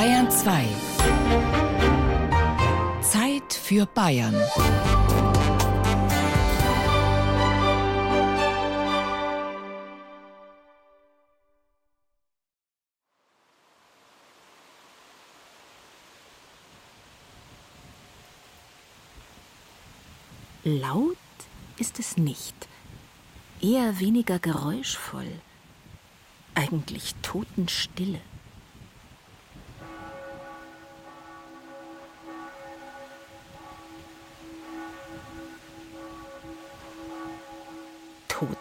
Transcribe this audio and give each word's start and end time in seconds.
Bayern 0.00 0.30
2. 0.30 0.66
Zeit 3.02 3.52
für 3.52 3.84
Bayern. 3.84 4.34
Laut 20.64 21.18
ist 21.76 21.98
es 21.98 22.16
nicht, 22.16 22.54
eher 23.60 24.00
weniger 24.00 24.38
geräuschvoll, 24.38 25.30
eigentlich 26.54 27.14
Totenstille. 27.20 28.22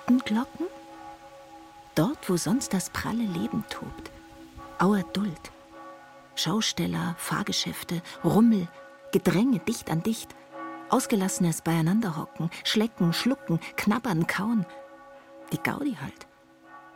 Totenglocken? 0.09 0.65
Dort, 1.93 2.29
wo 2.29 2.35
sonst 2.35 2.73
das 2.73 2.89
pralle 2.89 3.23
Leben 3.23 3.63
tobt. 3.69 4.09
Auer 4.79 5.03
Duld. 5.13 5.51
Schausteller, 6.35 7.15
Fahrgeschäfte, 7.19 8.01
Rummel, 8.23 8.67
Gedränge 9.11 9.59
dicht 9.59 9.91
an 9.91 10.01
dicht. 10.01 10.33
Ausgelassenes 10.89 11.61
Beieinanderhocken, 11.61 12.49
Schlecken, 12.63 13.13
Schlucken, 13.13 13.59
Knabbern, 13.75 14.25
Kauen. 14.25 14.65
Die 15.53 15.61
Gaudi 15.61 15.95
halt. 16.01 16.25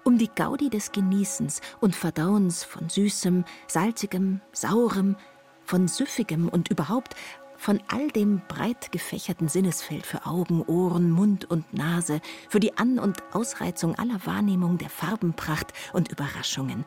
Um 0.03 0.17
die 0.17 0.29
Gaudi 0.33 0.71
des 0.71 0.91
Genießens 0.91 1.61
und 1.81 1.95
Verdauens 1.95 2.63
von 2.63 2.89
Süßem, 2.89 3.45
Salzigem, 3.67 4.41
Saurem, 4.53 5.17
von 5.65 5.87
Süffigem 5.87 6.49
und 6.49 6.69
überhaupt 6.69 7.15
von 7.63 7.81
all 7.87 8.09
dem 8.09 8.41
breit 8.49 8.91
gefächerten 8.91 9.47
Sinnesfeld 9.47 10.05
für 10.05 10.25
Augen, 10.25 10.63
Ohren, 10.63 11.09
Mund 11.09 11.49
und 11.49 11.73
Nase, 11.73 12.19
für 12.49 12.59
die 12.59 12.77
An- 12.77 12.99
und 12.99 13.23
Ausreizung 13.33 13.95
aller 13.95 14.25
Wahrnehmung 14.25 14.77
der 14.77 14.89
Farbenpracht 14.89 15.71
und 15.93 16.11
Überraschungen. 16.11 16.83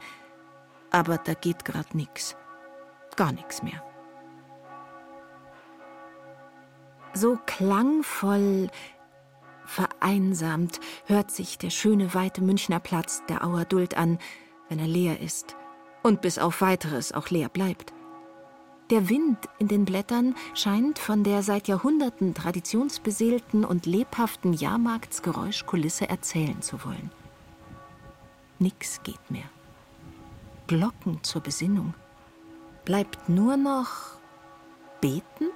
Aber 0.90 1.16
da 1.16 1.32
geht 1.32 1.64
grad 1.64 1.94
nix. 1.94 2.36
Gar 3.16 3.32
nix 3.32 3.62
mehr. 3.62 3.82
So 7.14 7.38
klangvoll, 7.46 8.68
vereinsamt 9.64 10.78
hört 11.06 11.30
sich 11.30 11.56
der 11.56 11.70
schöne 11.70 12.12
weite 12.12 12.42
Münchner 12.42 12.80
Platz 12.80 13.22
der 13.30 13.46
Auer 13.46 13.64
Duld 13.64 13.96
an, 13.96 14.18
wenn 14.68 14.78
er 14.78 14.88
leer 14.88 15.20
ist 15.20 15.56
und 16.02 16.20
bis 16.20 16.38
auf 16.38 16.60
weiteres 16.60 17.12
auch 17.12 17.30
leer 17.30 17.48
bleibt. 17.48 17.95
Der 18.90 19.08
Wind 19.08 19.38
in 19.58 19.66
den 19.66 19.84
Blättern 19.84 20.36
scheint 20.54 21.00
von 21.00 21.24
der 21.24 21.42
seit 21.42 21.66
Jahrhunderten 21.66 22.34
traditionsbeseelten 22.34 23.64
und 23.64 23.84
lebhaften 23.84 24.52
Jahrmarktsgeräuschkulisse 24.52 26.08
erzählen 26.08 26.62
zu 26.62 26.84
wollen. 26.84 27.10
Nix 28.60 29.02
geht 29.02 29.28
mehr. 29.28 29.50
Glocken 30.68 31.22
zur 31.24 31.42
Besinnung. 31.42 31.94
Bleibt 32.84 33.28
nur 33.28 33.56
noch 33.56 33.90
beten? 35.00 35.50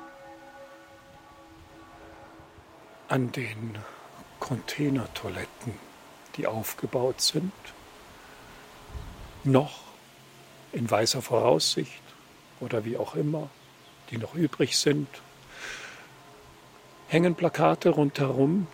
An 3.06 3.30
den 3.30 3.78
Containertoiletten, 4.40 5.74
die 6.36 6.48
aufgebaut 6.48 7.20
sind, 7.20 7.52
noch 9.44 9.82
in 10.72 10.90
weißer 10.90 11.22
Voraussicht 11.22 11.99
oder 12.60 12.84
wie 12.84 12.96
auch 12.96 13.14
immer, 13.14 13.48
die 14.10 14.18
noch 14.18 14.34
übrig 14.34 14.76
sind, 14.76 15.08
hängen 17.08 17.34
Plakate 17.34 17.90
rundherum, 17.90 18.66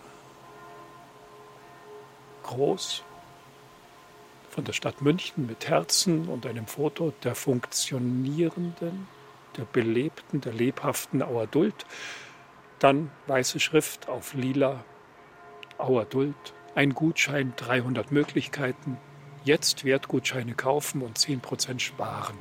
groß, 2.43 3.03
von 4.49 4.65
der 4.65 4.73
Stadt 4.73 5.01
München 5.01 5.45
mit 5.45 5.67
Herzen 5.69 6.27
und 6.27 6.45
einem 6.45 6.65
Foto 6.65 7.13
der 7.23 7.35
funktionierenden, 7.35 9.07
der 9.55 9.65
belebten, 9.65 10.41
der 10.41 10.53
lebhaften 10.53 11.21
Auerduld. 11.21 11.85
Dann 12.79 13.11
weiße 13.27 13.59
Schrift 13.59 14.07
auf 14.09 14.33
lila 14.33 14.83
Auerduld, 15.77 16.35
ein 16.73 16.93
Gutschein, 16.93 17.53
300 17.55 18.11
Möglichkeiten, 18.11 18.97
jetzt 19.43 19.83
Wertgutscheine 19.83 20.53
kaufen 20.53 21.01
und 21.01 21.17
10% 21.19 21.79
sparen 21.79 22.37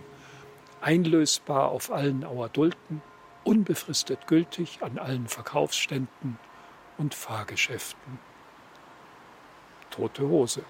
einlösbar 0.81 1.70
auf 1.70 1.91
allen 1.91 2.25
Auerdulten, 2.25 3.03
unbefristet 3.44 4.26
gültig 4.26 4.78
an 4.82 4.98
allen 4.98 5.28
Verkaufsständen 5.28 6.38
und 6.98 7.14
Fahrgeschäften. 7.14 8.19
Tote 9.91 10.28
Hose. 10.28 10.62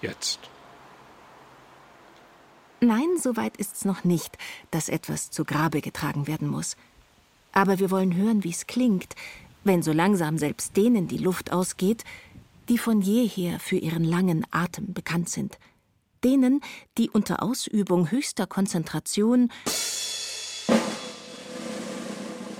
Jetzt. 0.00 0.40
Nein, 2.80 3.16
so 3.18 3.36
weit 3.36 3.56
ist's 3.56 3.84
noch 3.84 4.04
nicht, 4.04 4.36
dass 4.70 4.88
etwas 4.88 5.30
zu 5.30 5.44
Grabe 5.44 5.80
getragen 5.80 6.26
werden 6.26 6.48
muss. 6.48 6.76
Aber 7.52 7.78
wir 7.78 7.90
wollen 7.90 8.14
hören, 8.14 8.44
wie's 8.44 8.66
klingt, 8.66 9.14
wenn 9.62 9.82
so 9.82 9.92
langsam 9.92 10.36
selbst 10.36 10.76
denen 10.76 11.08
die 11.08 11.18
Luft 11.18 11.52
ausgeht, 11.52 12.04
die 12.68 12.76
von 12.76 13.00
jeher 13.00 13.60
für 13.60 13.76
ihren 13.76 14.04
langen 14.04 14.46
Atem 14.50 14.92
bekannt 14.92 15.28
sind– 15.28 15.58
denen, 16.24 16.60
die 16.98 17.10
unter 17.10 17.42
Ausübung 17.42 18.10
höchster 18.10 18.46
Konzentration 18.46 19.50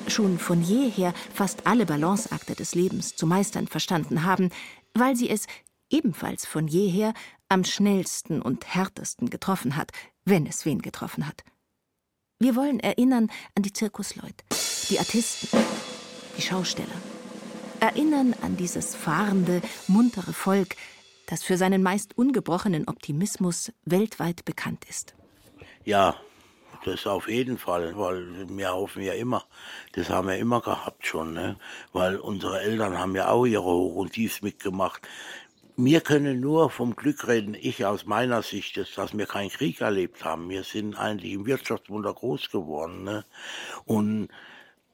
schon 0.06 0.38
von 0.38 0.62
jeher 0.62 1.14
fast 1.32 1.66
alle 1.66 1.86
Balanceakte 1.86 2.54
des 2.54 2.74
Lebens 2.74 3.16
zu 3.16 3.26
meistern 3.26 3.66
verstanden 3.66 4.24
haben, 4.24 4.50
weil 4.92 5.16
sie 5.16 5.30
es 5.30 5.46
ebenfalls 5.90 6.46
von 6.46 6.68
jeher 6.68 7.14
am 7.48 7.64
schnellsten 7.64 8.42
und 8.42 8.66
härtesten 8.74 9.30
getroffen 9.30 9.76
hat, 9.76 9.92
wenn 10.24 10.46
es 10.46 10.64
wen 10.64 10.82
getroffen 10.82 11.26
hat. 11.26 11.44
Wir 12.38 12.56
wollen 12.56 12.80
erinnern 12.80 13.30
an 13.54 13.62
die 13.62 13.72
Zirkusleute, 13.72 14.44
die 14.90 14.98
Artisten, 14.98 15.48
die 16.36 16.42
Schausteller. 16.42 16.88
Erinnern 17.80 18.34
an 18.42 18.56
dieses 18.56 18.94
fahrende, 18.94 19.62
muntere 19.88 20.32
Volk, 20.32 20.76
das 21.26 21.42
für 21.42 21.56
seinen 21.56 21.82
meist 21.82 22.16
ungebrochenen 22.16 22.88
Optimismus 22.88 23.72
weltweit 23.84 24.44
bekannt 24.44 24.84
ist. 24.88 25.14
Ja, 25.84 26.16
das 26.84 27.06
auf 27.06 27.28
jeden 27.28 27.58
Fall, 27.58 27.96
weil 27.96 28.46
wir 28.48 28.72
hoffen 28.72 29.02
ja 29.02 29.14
immer, 29.14 29.44
das 29.92 30.10
haben 30.10 30.28
wir 30.28 30.36
immer 30.36 30.60
gehabt 30.60 31.06
schon, 31.06 31.32
ne? 31.32 31.56
weil 31.92 32.16
unsere 32.16 32.60
Eltern 32.60 32.98
haben 32.98 33.14
ja 33.16 33.28
auch 33.28 33.46
ihre 33.46 33.64
Hoch 33.64 33.96
und 33.96 34.12
Tiefs 34.12 34.42
mitgemacht. 34.42 35.02
Wir 35.76 36.02
können 36.02 36.40
nur 36.40 36.70
vom 36.70 36.94
Glück 36.94 37.26
reden, 37.26 37.56
ich 37.58 37.84
aus 37.84 38.06
meiner 38.06 38.42
Sicht, 38.42 38.76
dass 38.76 39.16
wir 39.16 39.26
keinen 39.26 39.50
Krieg 39.50 39.80
erlebt 39.80 40.24
haben. 40.24 40.48
Wir 40.48 40.62
sind 40.62 40.96
eigentlich 40.96 41.32
im 41.32 41.46
Wirtschaftswunder 41.46 42.12
groß 42.12 42.50
geworden. 42.50 43.02
Ne? 43.02 43.24
Und 43.84 44.28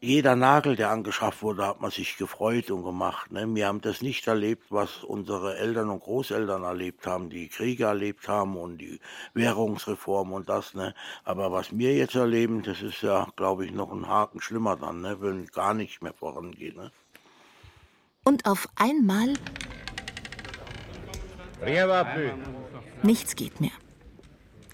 jeder 0.02 0.34
Nagel, 0.34 0.76
der 0.76 0.90
angeschafft 0.90 1.42
wurde, 1.42 1.66
hat 1.66 1.82
man 1.82 1.90
sich 1.90 2.16
gefreut 2.16 2.70
und 2.70 2.84
gemacht. 2.84 3.30
Ne? 3.32 3.46
Wir 3.54 3.66
haben 3.66 3.82
das 3.82 4.00
nicht 4.00 4.26
erlebt, 4.26 4.64
was 4.70 5.04
unsere 5.04 5.58
Eltern 5.58 5.90
und 5.90 6.00
Großeltern 6.00 6.62
erlebt 6.62 7.06
haben, 7.06 7.28
die 7.28 7.48
Kriege 7.48 7.84
erlebt 7.84 8.26
haben 8.26 8.56
und 8.56 8.78
die 8.78 8.98
Währungsreform 9.34 10.32
und 10.32 10.48
das. 10.48 10.72
Ne? 10.72 10.94
Aber 11.24 11.52
was 11.52 11.76
wir 11.76 11.94
jetzt 11.94 12.14
erleben, 12.14 12.62
das 12.62 12.80
ist 12.80 13.02
ja, 13.02 13.26
glaube 13.36 13.66
ich, 13.66 13.72
noch 13.72 13.92
ein 13.92 14.08
Haken 14.08 14.40
schlimmer 14.40 14.76
dann, 14.76 15.02
ne? 15.02 15.20
wenn 15.20 15.44
gar 15.46 15.74
nichts 15.74 16.00
mehr 16.00 16.14
vorangeht. 16.14 16.76
Ne? 16.76 16.90
Und 18.24 18.46
auf 18.46 18.68
einmal 18.76 19.34
nichts 23.02 23.36
geht 23.36 23.60
mehr. 23.60 23.70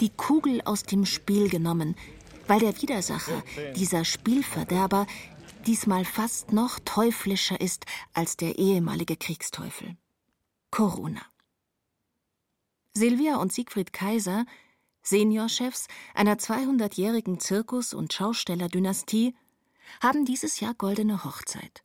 Die 0.01 0.11
Kugel 0.11 0.61
aus 0.65 0.85
dem 0.85 1.05
Spiel 1.05 1.49
genommen, 1.49 1.97
weil 2.47 2.61
der 2.61 2.81
Widersacher, 2.81 3.43
dieser 3.75 4.05
Spielverderber, 4.05 5.07
diesmal 5.67 6.05
fast 6.05 6.53
noch 6.53 6.79
teuflischer 6.85 7.61
ist 7.61 7.87
als 8.13 8.37
der 8.37 8.59
ehemalige 8.59 9.17
Kriegsteufel. 9.17 9.97
Corona. 10.71 11.23
Silvia 12.95 13.37
und 13.37 13.53
Siegfried 13.53 13.93
Kaiser, 13.93 14.47
Seniorchefs 15.03 15.87
einer 16.15 16.37
200-jährigen 16.37 17.39
Zirkus- 17.41 17.95
und 17.95 18.13
Schaustellerdynastie, 18.13 19.35
haben 20.01 20.25
dieses 20.25 20.61
Jahr 20.61 20.75
goldene 20.75 21.25
Hochzeit. 21.25 21.83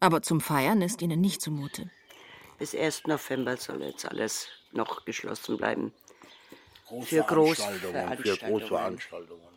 Aber 0.00 0.22
zum 0.22 0.40
Feiern 0.40 0.82
ist 0.82 1.02
ihnen 1.02 1.20
nicht 1.20 1.40
zumute. 1.40 1.90
Bis 2.58 2.74
1. 2.74 3.06
November 3.06 3.56
soll 3.56 3.82
jetzt 3.82 4.04
alles 4.06 4.48
noch 4.72 5.04
geschlossen 5.04 5.56
bleiben. 5.56 5.92
Für 7.04 7.22
Großveranstaltungen. 7.22 8.18
Für 8.18 8.36
Großveranstaltungen. 8.36 9.52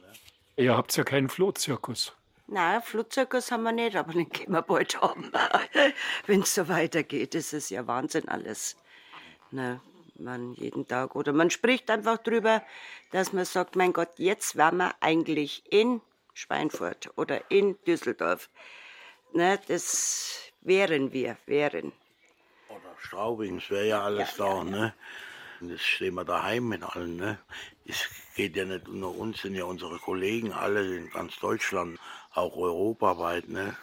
Ihr 0.57 0.75
habt 0.75 0.95
ja 0.95 1.03
keinen 1.03 1.29
Flohzirkus. 1.29 2.13
Nein, 2.47 2.81
Flohzirkus 2.81 3.51
haben 3.51 3.63
wir 3.63 3.71
nicht, 3.71 3.95
aber 3.95 4.13
den 4.13 4.29
können 4.29 4.51
wir 4.51 4.61
bald 4.61 5.01
haben. 5.01 5.31
Wenn 6.27 6.41
es 6.41 6.55
so 6.55 6.67
weitergeht, 6.69 7.35
ist 7.35 7.53
es 7.53 7.69
ja 7.69 7.87
Wahnsinn 7.87 8.27
alles. 8.29 8.77
Na, 9.51 9.81
man 10.17 10.53
jeden 10.53 10.87
Tag. 10.87 11.15
Oder 11.15 11.33
man 11.33 11.49
spricht 11.49 11.89
einfach 11.89 12.17
drüber, 12.17 12.63
dass 13.11 13.33
man 13.33 13.45
sagt, 13.45 13.75
mein 13.75 13.93
Gott, 13.93 14.11
jetzt 14.17 14.55
wären 14.55 14.77
wir 14.77 14.95
eigentlich 15.01 15.63
in 15.71 16.01
Schweinfurt 16.33 17.09
oder 17.17 17.49
in 17.49 17.77
Düsseldorf. 17.85 18.49
Ne, 19.33 19.59
das 19.67 20.51
wären 20.61 21.11
wir, 21.11 21.37
wären. 21.45 21.91
Oder 22.69 22.95
Straubing, 22.99 23.55
das 23.59 23.69
wäre 23.69 23.87
ja 23.87 24.03
alles 24.03 24.37
ja, 24.37 24.45
da, 24.45 24.57
ja, 24.57 24.63
ne? 24.63 24.93
Und 25.61 25.69
jetzt 25.69 25.83
stehen 25.83 26.15
wir 26.15 26.25
daheim 26.25 26.67
mit 26.67 26.83
allen, 26.83 27.15
ne? 27.15 27.39
Es 27.85 27.97
geht 28.35 28.55
ja 28.55 28.65
nicht 28.65 28.87
nur 28.87 29.17
uns, 29.17 29.41
sind 29.41 29.55
ja 29.55 29.65
unsere 29.65 29.99
Kollegen 29.99 30.51
alle 30.51 30.97
in 30.97 31.09
ganz 31.11 31.37
Deutschland, 31.39 31.99
auch 32.33 32.55
europaweit, 32.57 33.47
ne? 33.47 33.75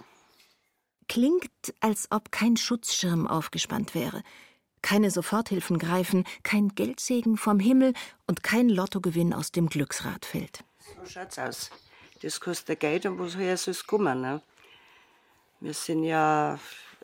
Klingt, 1.08 1.50
als 1.80 2.08
ob 2.10 2.32
kein 2.32 2.56
Schutzschirm 2.56 3.26
aufgespannt 3.26 3.94
wäre. 3.94 4.22
Keine 4.82 5.10
Soforthilfen 5.10 5.78
greifen, 5.78 6.24
kein 6.42 6.70
Geldsegen 6.74 7.36
vom 7.36 7.60
Himmel 7.60 7.94
und 8.26 8.42
kein 8.42 8.68
Lottogewinn 8.68 9.32
aus 9.32 9.52
dem 9.52 9.68
Glücksrad 9.68 10.24
fällt. 10.24 10.64
So 11.04 11.10
schaut's 11.10 11.38
aus. 11.38 11.70
Das 12.22 12.40
kostet 12.40 12.80
Geld 12.80 13.06
und 13.06 13.18
woher 13.18 13.56
soll 13.56 13.72
es 13.72 13.86
kommen, 13.86 14.20
ne? 14.20 14.42
Wir 15.60 15.74
sind 15.74 16.02
ja, 16.02 16.58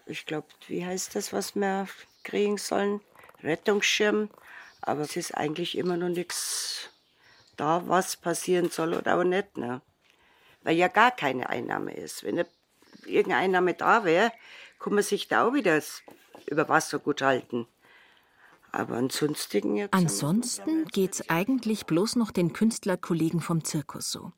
ich 0.06 0.26
glaube, 0.26 0.48
wie 0.66 0.84
heißt 0.84 1.14
das, 1.14 1.32
was 1.32 1.54
wir 1.54 1.86
kriegen 2.24 2.58
sollen? 2.58 3.00
Rettungsschirm. 3.42 4.30
Aber 4.80 5.02
es 5.02 5.16
ist 5.16 5.36
eigentlich 5.36 5.76
immer 5.76 5.96
noch 5.96 6.08
nichts 6.08 6.90
da, 7.56 7.88
was 7.88 8.16
passieren 8.16 8.70
soll 8.70 8.94
oder 8.94 9.18
auch 9.18 9.24
nicht. 9.24 9.56
Ne? 9.56 9.82
Weil 10.62 10.76
ja 10.76 10.88
gar 10.88 11.10
keine 11.10 11.48
Einnahme 11.48 11.94
ist. 11.94 12.24
Wenn 12.24 12.44
irgendeine 13.04 13.42
Einnahme 13.42 13.74
da 13.74 14.04
wäre, 14.04 14.32
kann 14.78 14.94
man 14.94 15.02
sich 15.02 15.28
da 15.28 15.46
auch 15.46 15.54
wieder 15.54 15.82
über 16.46 16.68
Wasser 16.68 16.98
gut 16.98 17.22
halten. 17.22 17.66
Aber 18.70 18.96
ansonsten 18.96 19.76
jetzt. 19.76 19.94
Ansonsten 19.94 20.84
geht's 20.86 21.28
eigentlich 21.30 21.86
bloß 21.86 22.16
noch 22.16 22.30
den 22.30 22.52
Künstlerkollegen 22.52 23.40
vom 23.40 23.64
Zirkus 23.64 24.10
so. 24.10 24.32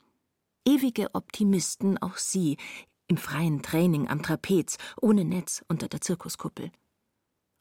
Ewige 0.65 1.15
Optimisten, 1.15 1.99
auch 1.99 2.17
sie, 2.17 2.57
im 3.09 3.17
freien 3.17 3.63
Training 3.63 4.09
am 4.09 4.23
Trapez, 4.23 4.77
ohne 5.01 5.25
Netz 5.25 5.65
unter 5.69 5.89
der 5.89 6.01
Zirkuskuppel. 6.01 6.71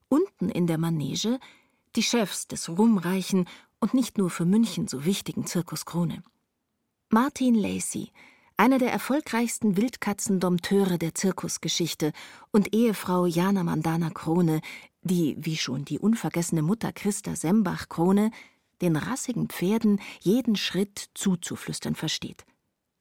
Unten 0.10 0.50
in 0.50 0.68
der 0.68 0.78
Manege 0.78 1.40
die 1.96 2.04
Chefs 2.04 2.48
des 2.48 2.70
ruhmreichen 2.70 3.48
und 3.80 3.94
nicht 3.94 4.18
nur 4.18 4.30
für 4.30 4.46
München 4.46 4.88
so 4.88 5.06
wichtigen 5.06 5.46
Zirkus 5.46 5.86
Krone. 5.86 6.24
Martin 7.10 7.56
Lacey, 7.56 8.12
einer 8.58 8.78
der 8.78 8.92
erfolgreichsten 8.92 9.78
Wildkatzendompteure 9.78 10.98
der 10.98 11.16
Zirkusgeschichte 11.16 12.12
und 12.52 12.74
Ehefrau 12.76 13.26
Jana 13.26 13.64
Mandana 13.64 14.10
Krone, 14.10 14.62
die, 15.02 15.38
wie 15.40 15.58
schon 15.58 15.86
die 15.86 15.98
unvergessene 15.98 16.62
Mutter 16.62 16.92
Christa 16.92 17.36
Sembach 17.36 17.88
Krone, 17.88 18.32
den 18.82 18.96
rassigen 18.96 19.48
Pferden 19.48 20.02
jeden 20.20 20.56
Schritt 20.56 21.10
zuzuflüstern 21.14 21.96
versteht. 21.96 22.46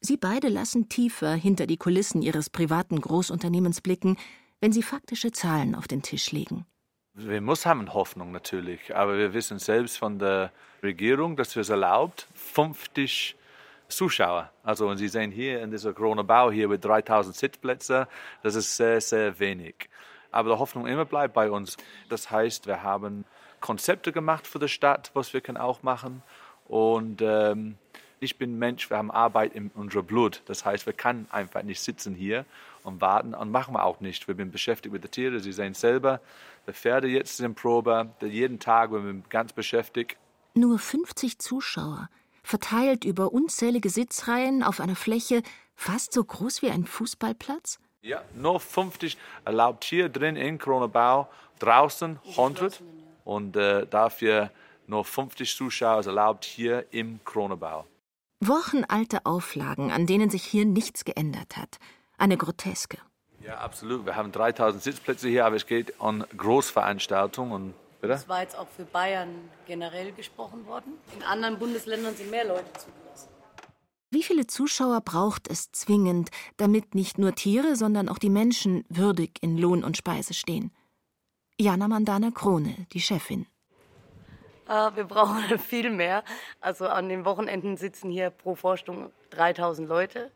Sie 0.00 0.16
beide 0.16 0.48
lassen 0.48 0.88
tiefer 0.88 1.34
hinter 1.34 1.66
die 1.66 1.76
Kulissen 1.76 2.22
ihres 2.22 2.50
privaten 2.50 3.00
Großunternehmens 3.00 3.80
blicken, 3.80 4.16
wenn 4.60 4.72
sie 4.72 4.82
faktische 4.82 5.32
Zahlen 5.32 5.74
auf 5.74 5.88
den 5.88 6.02
Tisch 6.02 6.30
legen. 6.30 6.66
Wir 7.20 7.40
müssen 7.40 7.68
haben 7.68 7.92
Hoffnung 7.94 8.30
natürlich, 8.30 8.94
aber 8.94 9.18
wir 9.18 9.34
wissen 9.34 9.58
selbst 9.58 9.98
von 9.98 10.20
der 10.20 10.52
Regierung, 10.84 11.34
dass 11.34 11.56
es 11.56 11.68
erlaubt, 11.68 12.28
50 12.36 13.34
Zuschauer. 13.88 14.52
Also 14.62 14.86
und 14.86 14.98
Sie 14.98 15.08
sehen 15.08 15.32
hier 15.32 15.60
in 15.60 15.72
dieser 15.72 15.92
Corona-Bau 15.92 16.52
hier 16.52 16.68
mit 16.68 16.84
3000 16.84 17.34
Sitzplätzen, 17.34 18.06
das 18.44 18.54
ist 18.54 18.76
sehr, 18.76 19.00
sehr 19.00 19.36
wenig. 19.40 19.88
Aber 20.30 20.50
die 20.50 20.58
Hoffnung 20.60 20.86
immer 20.86 21.04
bleibt 21.06 21.34
bei 21.34 21.50
uns. 21.50 21.76
Das 22.08 22.30
heißt, 22.30 22.68
wir 22.68 22.84
haben 22.84 23.24
Konzepte 23.58 24.12
gemacht 24.12 24.46
für 24.46 24.60
die 24.60 24.68
Stadt, 24.68 25.10
was 25.14 25.34
wir 25.34 25.40
können 25.40 25.58
auch 25.58 25.82
machen. 25.82 26.22
Und 26.68 27.20
ähm, 27.20 27.78
ich 28.20 28.38
bin 28.38 28.60
Mensch, 28.60 28.90
wir 28.90 28.96
haben 28.96 29.10
Arbeit 29.10 29.54
in 29.54 29.72
unserem 29.74 30.06
Blut. 30.06 30.42
Das 30.46 30.64
heißt, 30.64 30.86
wir 30.86 30.92
können 30.92 31.26
einfach 31.30 31.64
nicht 31.64 31.80
sitzen 31.80 32.14
hier 32.14 32.44
und 32.84 33.00
warten 33.00 33.34
und 33.34 33.50
machen 33.50 33.74
wir 33.74 33.84
auch 33.84 34.00
nicht. 34.00 34.28
Wir 34.28 34.36
sind 34.36 34.52
beschäftigt 34.52 34.92
mit 34.92 35.02
den 35.02 35.10
Tieren. 35.10 35.40
Sie 35.40 35.52
sehen 35.52 35.74
selber, 35.74 36.20
die 36.68 36.74
Pferde 36.74 37.08
jetzt 37.08 37.38
sind 37.38 37.54
Probe, 37.54 38.10
jeden 38.20 38.60
Tag 38.60 38.92
wir 38.92 39.02
sind 39.02 39.30
ganz 39.30 39.52
beschäftigt. 39.52 40.16
Nur 40.54 40.78
50 40.78 41.38
Zuschauer, 41.38 42.08
verteilt 42.42 43.04
über 43.04 43.32
unzählige 43.32 43.90
Sitzreihen 43.90 44.62
auf 44.62 44.80
einer 44.80 44.96
Fläche 44.96 45.42
fast 45.74 46.12
so 46.12 46.22
groß 46.22 46.62
wie 46.62 46.70
ein 46.70 46.84
Fußballplatz? 46.84 47.78
Ja, 48.02 48.22
nur 48.34 48.60
50 48.60 49.16
erlaubt 49.44 49.84
hier 49.84 50.08
drin 50.08 50.36
in 50.36 50.58
Kronebau, 50.58 51.28
draußen 51.58 52.18
100 52.30 52.82
und 53.24 53.56
äh, 53.56 53.86
dafür 53.86 54.50
nur 54.86 55.04
50 55.04 55.54
Zuschauer 55.54 56.04
erlaubt 56.06 56.44
hier 56.44 56.86
im 56.90 57.20
Kronebau. 57.24 57.86
Wochenalte 58.40 59.26
Auflagen, 59.26 59.90
an 59.90 60.06
denen 60.06 60.30
sich 60.30 60.44
hier 60.44 60.64
nichts 60.64 61.04
geändert 61.04 61.56
hat. 61.56 61.78
Eine 62.18 62.36
Groteske. 62.36 62.98
Ja, 63.48 63.60
absolut. 63.60 64.04
Wir 64.04 64.14
haben 64.14 64.30
3000 64.30 64.82
Sitzplätze 64.82 65.26
hier, 65.26 65.46
aber 65.46 65.56
es 65.56 65.64
geht 65.64 65.98
um 66.00 66.22
Großveranstaltungen. 66.36 67.72
Bitte? 68.02 68.12
Das 68.12 68.28
war 68.28 68.42
jetzt 68.42 68.58
auch 68.58 68.68
für 68.68 68.84
Bayern 68.84 69.30
generell 69.66 70.12
gesprochen 70.12 70.66
worden. 70.66 70.92
In 71.16 71.22
anderen 71.22 71.58
Bundesländern 71.58 72.14
sind 72.14 72.30
mehr 72.30 72.44
Leute 72.44 72.70
zugelassen. 72.74 73.30
Wie 74.10 74.22
viele 74.22 74.46
Zuschauer 74.46 75.00
braucht 75.00 75.48
es 75.50 75.72
zwingend, 75.72 76.28
damit 76.58 76.94
nicht 76.94 77.16
nur 77.16 77.34
Tiere, 77.34 77.74
sondern 77.74 78.10
auch 78.10 78.18
die 78.18 78.28
Menschen 78.28 78.84
würdig 78.90 79.38
in 79.40 79.56
Lohn 79.56 79.82
und 79.82 79.96
Speise 79.96 80.34
stehen? 80.34 80.70
Jana 81.58 81.88
Mandana 81.88 82.30
Krone, 82.30 82.86
die 82.92 83.00
Chefin. 83.00 83.46
Äh, 84.68 84.90
wir 84.94 85.04
brauchen 85.04 85.58
viel 85.58 85.88
mehr. 85.88 86.22
Also 86.60 86.86
an 86.86 87.08
den 87.08 87.24
Wochenenden 87.24 87.78
sitzen 87.78 88.10
hier 88.10 88.28
pro 88.28 88.54
Vorstellung 88.54 89.10
3000 89.30 89.88
Leute. 89.88 90.30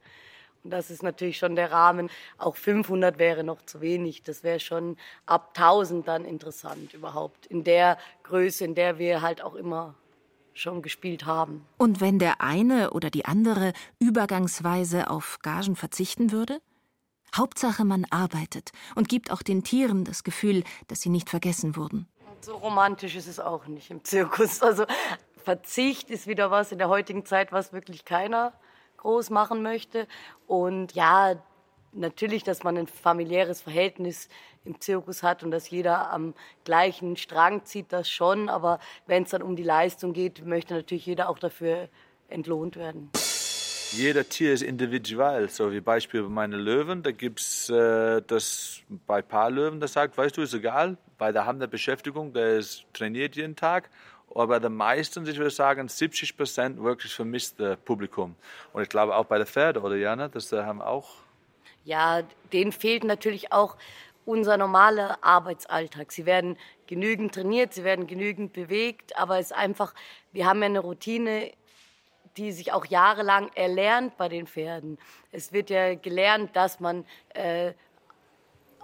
Und 0.65 0.71
das 0.71 0.91
ist 0.91 1.03
natürlich 1.03 1.39
schon 1.39 1.57
der 1.57 1.73
Rahmen. 1.73 2.09
Auch 2.39 2.57
500 2.57 3.19
wäre 3.19 3.45
noch 3.45 3.63
zu 3.67 3.81
wenig. 3.81 4.23
Das 4.23 4.45
wäre 4.45 4.61
schon 4.61 4.97
ab 5.27 5.55
1000 5.57 6.07
dann 6.07 6.25
interessant 6.25 6.95
überhaupt. 6.95 7.47
In 7.47 7.65
der 7.65 7.99
Größe, 8.23 8.65
in 8.65 8.75
der 8.75 8.99
wir 8.99 9.23
halt 9.23 9.43
auch 9.43 9.55
immer 9.55 9.95
schon 10.55 10.83
gespielt 10.83 11.25
haben. 11.27 11.67
Und 11.79 12.01
wenn 12.01 12.19
der 12.19 12.41
eine 12.41 12.91
oder 12.91 13.11
die 13.11 13.25
andere 13.25 13.73
übergangsweise 13.99 15.11
auf 15.11 15.39
Gagen 15.43 15.77
verzichten 15.77 16.31
würde? 16.31 16.61
Hauptsache, 17.35 17.85
man 17.85 18.05
arbeitet 18.11 18.73
und 18.95 19.09
gibt 19.09 19.31
auch 19.31 19.43
den 19.43 19.65
Tieren 19.65 20.05
das 20.05 20.23
Gefühl, 20.23 20.65
dass 20.89 21.01
sie 21.01 21.09
nicht 21.09 21.31
vergessen 21.31 21.77
wurden. 21.77 22.07
So 22.43 22.57
romantisch 22.57 23.17
ist 23.17 23.27
es 23.27 23.41
auch 23.41 23.67
nicht 23.67 23.91
im 23.91 24.05
Zirkus. 24.05 24.61
Also 24.63 24.85
Verzicht 25.43 26.11
ist 26.11 26.27
wieder 26.27 26.51
was 26.51 26.73
in 26.73 26.79
der 26.79 26.89
heutigen 26.89 27.25
Zeit, 27.25 27.51
was 27.51 27.73
wirklich 27.73 28.05
keiner 28.05 28.53
groß 29.03 29.31
machen 29.31 29.63
möchte. 29.63 30.07
Und 30.47 30.93
ja, 30.93 31.35
natürlich, 31.93 32.45
dass 32.45 32.63
man 32.63 32.77
ein 32.79 32.87
familiäres 32.87 33.61
Verhältnis 33.61 34.29
im 34.65 34.81
Zirkus 34.81 35.23
hat 35.23 35.43
und 35.43 35.51
dass 35.51 35.69
jeder 35.71 36.13
am 36.13 36.35
gleichen 36.65 37.17
Strang 37.17 37.65
zieht, 37.65 37.93
das 37.93 38.09
schon. 38.09 38.49
Aber 38.49 38.79
wenn 39.07 39.25
es 39.25 39.31
dann 39.31 39.43
um 39.43 39.57
die 39.57 39.65
Leistung 39.65 40.13
geht, 40.13 40.47
möchte 40.47 40.75
natürlich 40.75 41.07
jeder 41.07 41.29
auch 41.29 41.39
dafür 41.39 41.89
entlohnt 42.29 42.77
werden. 42.77 43.11
Jeder 43.95 44.27
Tier 44.27 44.55
ist 44.55 44.63
individuell. 44.63 45.51
So 45.51 45.71
wie 45.71 45.81
Beispiel 45.81 46.23
bei 46.23 46.29
meinen 46.29 46.59
Löwen, 46.59 47.03
da 47.03 47.11
gibt 47.11 47.41
es 47.41 47.69
äh, 47.69 48.23
das 48.27 48.81
bei 49.07 49.19
ein 49.19 49.29
paar 49.29 49.51
Löwen, 49.51 49.81
das 49.81 49.93
sagt, 49.93 50.17
weißt 50.17 50.37
du, 50.37 50.43
ist 50.43 50.55
egal, 50.55 50.97
weil 51.19 51.35
da 51.35 51.45
haben 51.45 51.59
eine 51.59 51.69
Beschäftigung, 51.69 52.33
der 52.33 52.57
ist 52.57 52.87
trainiert 52.95 53.37
jeden 53.37 53.55
Tag. 53.55 53.91
Aber 54.35 54.61
den 54.61 54.75
meisten, 54.75 55.27
ich 55.27 55.37
würde 55.37 55.51
sagen, 55.51 55.89
70 55.89 56.37
Prozent 56.37 56.83
wirklich 56.83 57.15
vermisst 57.15 57.61
das 57.61 57.77
Publikum. 57.79 58.35
Und 58.73 58.83
ich 58.83 58.89
glaube 58.89 59.15
auch 59.15 59.27
bei 59.27 59.39
den 59.39 59.47
Pferden, 59.47 59.83
oder 59.83 59.97
Jana, 59.97 60.29
das 60.29 60.51
haben 60.53 60.81
auch. 60.81 61.11
Ja, 61.85 62.23
denen 62.53 62.73
fehlt 62.73 63.05
natürlich 63.05 63.53
auch 63.53 63.77
unser 64.25 64.57
normaler 64.57 65.19
Arbeitsalltag. 65.23 66.13
Sie 66.13 66.27
werden 66.27 66.57
genügend 66.87 67.35
trainiert, 67.35 67.75
sie 67.75 67.85
werden 67.85 68.07
genügend 68.07 68.53
bewegt, 68.53 69.19
aber 69.19 69.39
es 69.39 69.47
ist 69.47 69.57
einfach, 69.57 69.95
wir 70.33 70.47
haben 70.47 70.61
ja 70.61 70.67
eine 70.67 70.81
Routine 70.81 71.53
die 72.37 72.53
sich 72.53 72.73
auch 72.73 72.87
jahrelang 72.87 73.51
erlernt 73.55 74.17
bei 74.17 74.29
den 74.29 74.47
Pferden. 74.47 74.99
Es 75.31 75.53
wird 75.53 75.71
ja 75.71 75.95
gelernt, 75.95 76.57
dass 76.57 76.81
man 76.81 77.05
äh, 77.35 77.73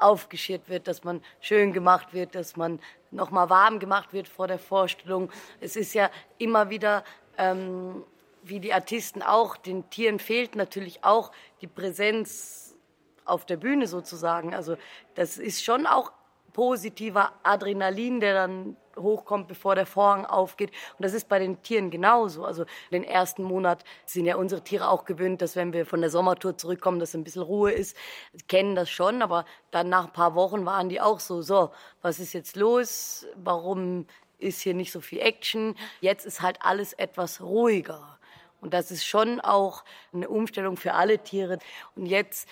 aufgeschirrt 0.00 0.68
wird, 0.68 0.88
dass 0.88 1.04
man 1.04 1.22
schön 1.40 1.72
gemacht 1.72 2.12
wird, 2.12 2.34
dass 2.34 2.56
man 2.56 2.80
nochmal 3.10 3.50
warm 3.50 3.78
gemacht 3.78 4.12
wird 4.12 4.28
vor 4.28 4.46
der 4.46 4.58
Vorstellung. 4.58 5.30
Es 5.60 5.76
ist 5.76 5.94
ja 5.94 6.10
immer 6.38 6.70
wieder, 6.70 7.04
ähm, 7.36 8.04
wie 8.42 8.60
die 8.60 8.72
Artisten 8.72 9.22
auch, 9.22 9.56
den 9.56 9.88
Tieren 9.90 10.18
fehlt 10.18 10.56
natürlich 10.56 11.04
auch 11.04 11.32
die 11.60 11.66
Präsenz 11.66 12.76
auf 13.24 13.44
der 13.44 13.56
Bühne 13.56 13.86
sozusagen. 13.86 14.54
Also 14.54 14.76
das 15.14 15.38
ist 15.38 15.64
schon 15.64 15.86
auch 15.86 16.12
positiver 16.58 17.34
Adrenalin, 17.44 18.18
der 18.18 18.34
dann 18.34 18.76
hochkommt, 18.96 19.46
bevor 19.46 19.76
der 19.76 19.86
Vorhang 19.86 20.26
aufgeht. 20.26 20.72
Und 20.98 21.04
das 21.04 21.14
ist 21.14 21.28
bei 21.28 21.38
den 21.38 21.62
Tieren 21.62 21.88
genauso. 21.88 22.44
Also 22.44 22.64
den 22.90 23.04
ersten 23.04 23.44
Monat 23.44 23.84
sind 24.06 24.26
ja 24.26 24.34
unsere 24.34 24.64
Tiere 24.64 24.88
auch 24.88 25.04
gewöhnt, 25.04 25.40
dass 25.40 25.54
wenn 25.54 25.72
wir 25.72 25.86
von 25.86 26.00
der 26.00 26.10
Sommertour 26.10 26.58
zurückkommen, 26.58 26.98
dass 26.98 27.14
ein 27.14 27.22
bisschen 27.22 27.42
Ruhe 27.42 27.70
ist. 27.70 27.96
Sie 28.32 28.44
kennen 28.48 28.74
das 28.74 28.90
schon, 28.90 29.22
aber 29.22 29.44
dann 29.70 29.88
nach 29.88 30.06
ein 30.06 30.12
paar 30.12 30.34
Wochen 30.34 30.66
waren 30.66 30.88
die 30.88 31.00
auch 31.00 31.20
so, 31.20 31.42
so, 31.42 31.70
was 32.02 32.18
ist 32.18 32.32
jetzt 32.32 32.56
los? 32.56 33.24
Warum 33.36 34.06
ist 34.40 34.60
hier 34.60 34.74
nicht 34.74 34.90
so 34.90 35.00
viel 35.00 35.20
Action. 35.20 35.76
Jetzt 36.00 36.26
ist 36.26 36.42
halt 36.42 36.58
alles 36.62 36.92
etwas 36.92 37.40
ruhiger. 37.40 38.18
Und 38.60 38.74
das 38.74 38.90
ist 38.90 39.04
schon 39.04 39.40
auch 39.40 39.84
eine 40.12 40.28
Umstellung 40.28 40.76
für 40.76 40.94
alle 40.94 41.20
Tiere. 41.20 41.60
Und 41.94 42.06
jetzt 42.06 42.48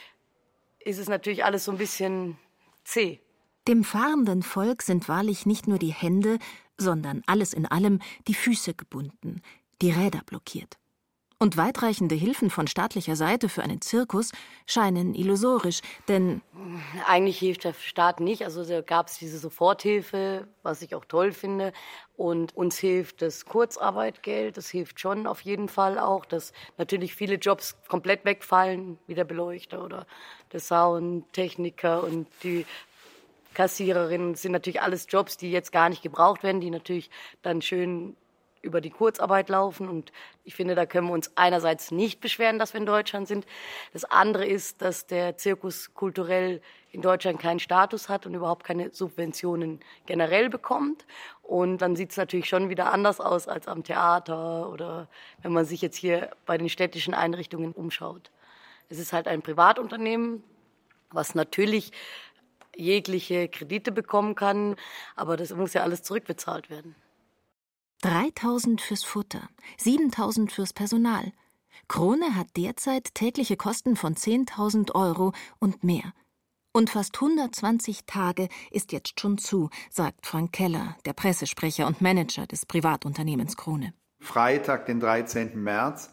ist 0.79 0.99
es 0.99 1.09
natürlich 1.09 1.45
alles 1.45 1.65
so 1.65 1.73
ein 1.73 1.79
bisschen 1.79 2.39
zäh. 2.85 3.21
Dem 3.69 3.83
fahrenden 3.83 4.45
Volk 4.45 4.83
sind 4.83 5.09
wahrlich 5.09 5.45
nicht 5.45 5.67
nur 5.67 5.79
die 5.79 5.93
Hände, 5.93 6.39
sondern 6.79 7.23
alles 7.27 7.53
in 7.53 7.67
allem 7.67 8.01
die 8.29 8.35
Füße 8.35 8.75
gebunden, 8.75 9.43
die 9.83 9.91
Räder 9.91 10.21
blockiert. 10.25 10.79
Und 11.39 11.59
weitreichende 11.59 12.15
Hilfen 12.15 12.49
von 12.49 12.67
staatlicher 12.67 13.15
Seite 13.15 13.51
für 13.51 13.63
einen 13.63 13.83
Zirkus 13.83 14.33
scheinen 14.67 15.15
illusorisch, 15.15 15.81
denn 16.09 16.41
Eigentlich 17.07 17.39
hilft 17.39 17.65
der 17.65 17.75
Staat 17.75 18.21
nicht. 18.21 18.45
Also 18.45 18.65
gab 18.83 19.09
es 19.09 19.19
diese 19.19 19.39
Soforthilfe, 19.39 20.49
was 20.63 20.81
ich 20.81 20.95
auch 20.95 21.05
toll 21.05 21.33
finde. 21.33 21.75
Und 22.17 22.57
uns 22.57 22.79
hilft 22.79 23.21
das 23.21 23.45
Kurzarbeitgeld. 23.45 24.57
Das 24.57 24.71
hilft 24.71 24.99
schon 24.99 25.27
auf 25.27 25.43
jeden 25.43 25.69
Fall 25.69 25.99
auch, 25.99 26.25
dass 26.25 26.55
natürlich 26.79 27.15
viele 27.15 27.35
Jobs 27.35 27.77
komplett 27.89 28.25
wegfallen, 28.25 28.97
wie 29.07 29.15
der 29.15 29.25
Beleuchter 29.25 29.85
oder 29.85 30.07
der 30.53 30.61
Soundtechniker 30.61 32.03
und 32.03 32.29
die 32.45 32.65
Kassiererinnen. 33.57 34.35
Sind 34.35 34.53
natürlich 34.53 34.83
alles 34.83 35.07
Jobs, 35.09 35.39
die 35.39 35.51
jetzt 35.51 35.73
gar 35.73 35.89
nicht 35.89 36.03
gebraucht 36.03 36.43
werden, 36.43 36.61
die 36.61 36.71
natürlich 36.71 37.11
dann 37.43 37.63
schön 37.63 38.15
über 38.61 38.83
die 38.83 38.91
Kurzarbeit 38.91 39.49
laufen. 39.49 39.89
Und 39.89 40.13
ich 40.45 40.55
finde, 40.55 40.75
da 40.75 40.85
können 40.85 41.07
wir 41.07 41.15
uns 41.15 41.33
einerseits 41.37 41.91
nicht 41.91 42.21
beschweren, 42.21 42.59
dass 42.59 42.75
wir 42.75 42.81
in 42.81 42.87
Deutschland 42.87 43.29
sind. 43.29 43.47
Das 43.95 44.05
andere 44.05 44.45
ist, 44.45 44.83
dass 44.83 45.07
der 45.07 45.39
Zirkus 45.39 45.95
kulturell 45.95 46.61
in 46.93 47.01
Deutschland 47.01 47.41
keinen 47.41 47.61
Status 47.61 48.11
hat 48.11 48.27
und 48.27 48.35
überhaupt 48.35 48.65
keine 48.65 48.93
Subventionen 48.93 49.81
generell 50.05 50.51
bekommt. 50.51 51.07
Und 51.43 51.79
dann 51.79 51.97
sieht 51.97 52.11
es 52.11 52.17
natürlich 52.19 52.49
schon 52.49 52.69
wieder 52.69 52.93
anders 52.93 53.21
aus 53.21 53.49
als 53.49 53.69
am 53.69 53.85
Theater 53.85 54.69
oder 54.71 55.09
wenn 55.43 55.53
man 55.53 55.65
sich 55.65 55.81
jetzt 55.81 55.97
hier 55.97 56.31
bei 56.45 56.59
den 56.59 56.69
städtischen 56.69 57.15
Einrichtungen 57.15 57.73
umschaut. 57.73 58.31
Es 58.91 58.99
ist 58.99 59.13
halt 59.15 59.29
ein 59.29 59.41
Privatunternehmen, 59.43 60.45
was 61.11 61.35
natürlich 61.35 61.93
jegliche 62.77 63.49
Kredite 63.49 63.93
bekommen 63.93 64.35
kann, 64.35 64.77
aber 65.15 65.37
das 65.37 65.55
muss 65.55 65.75
ja 65.75 65.83
alles 65.83 66.03
zurückbezahlt 66.03 66.71
werden. 66.71 66.95
3000 68.03 68.81
fürs 68.81 69.05
Futter, 69.05 69.49
7000 69.79 70.53
fürs 70.53 70.73
Personal. 70.73 71.33
Krone 71.89 72.35
hat 72.35 72.49
derzeit 72.57 73.15
tägliche 73.15 73.57
Kosten 73.57 73.97
von 73.97 74.15
10.000 74.15 74.95
Euro 74.95 75.33
und 75.59 75.85
mehr. 75.85 76.13
Und 76.73 76.91
fast 76.91 77.15
120 77.15 78.05
Tage 78.05 78.49
ist 78.71 78.93
jetzt 78.93 79.19
schon 79.19 79.39
zu, 79.39 79.71
sagt 79.91 80.27
Frank 80.27 80.53
Keller, 80.53 80.97
der 81.07 81.15
Pressesprecher 81.15 81.87
und 81.87 82.03
Manager 82.03 82.47
des 82.47 82.67
Privatunternehmens 82.67 83.57
Krone. 83.57 83.95
Freitag, 84.21 84.85
den 84.87 85.01
13. 85.01 85.63
März, 85.63 86.11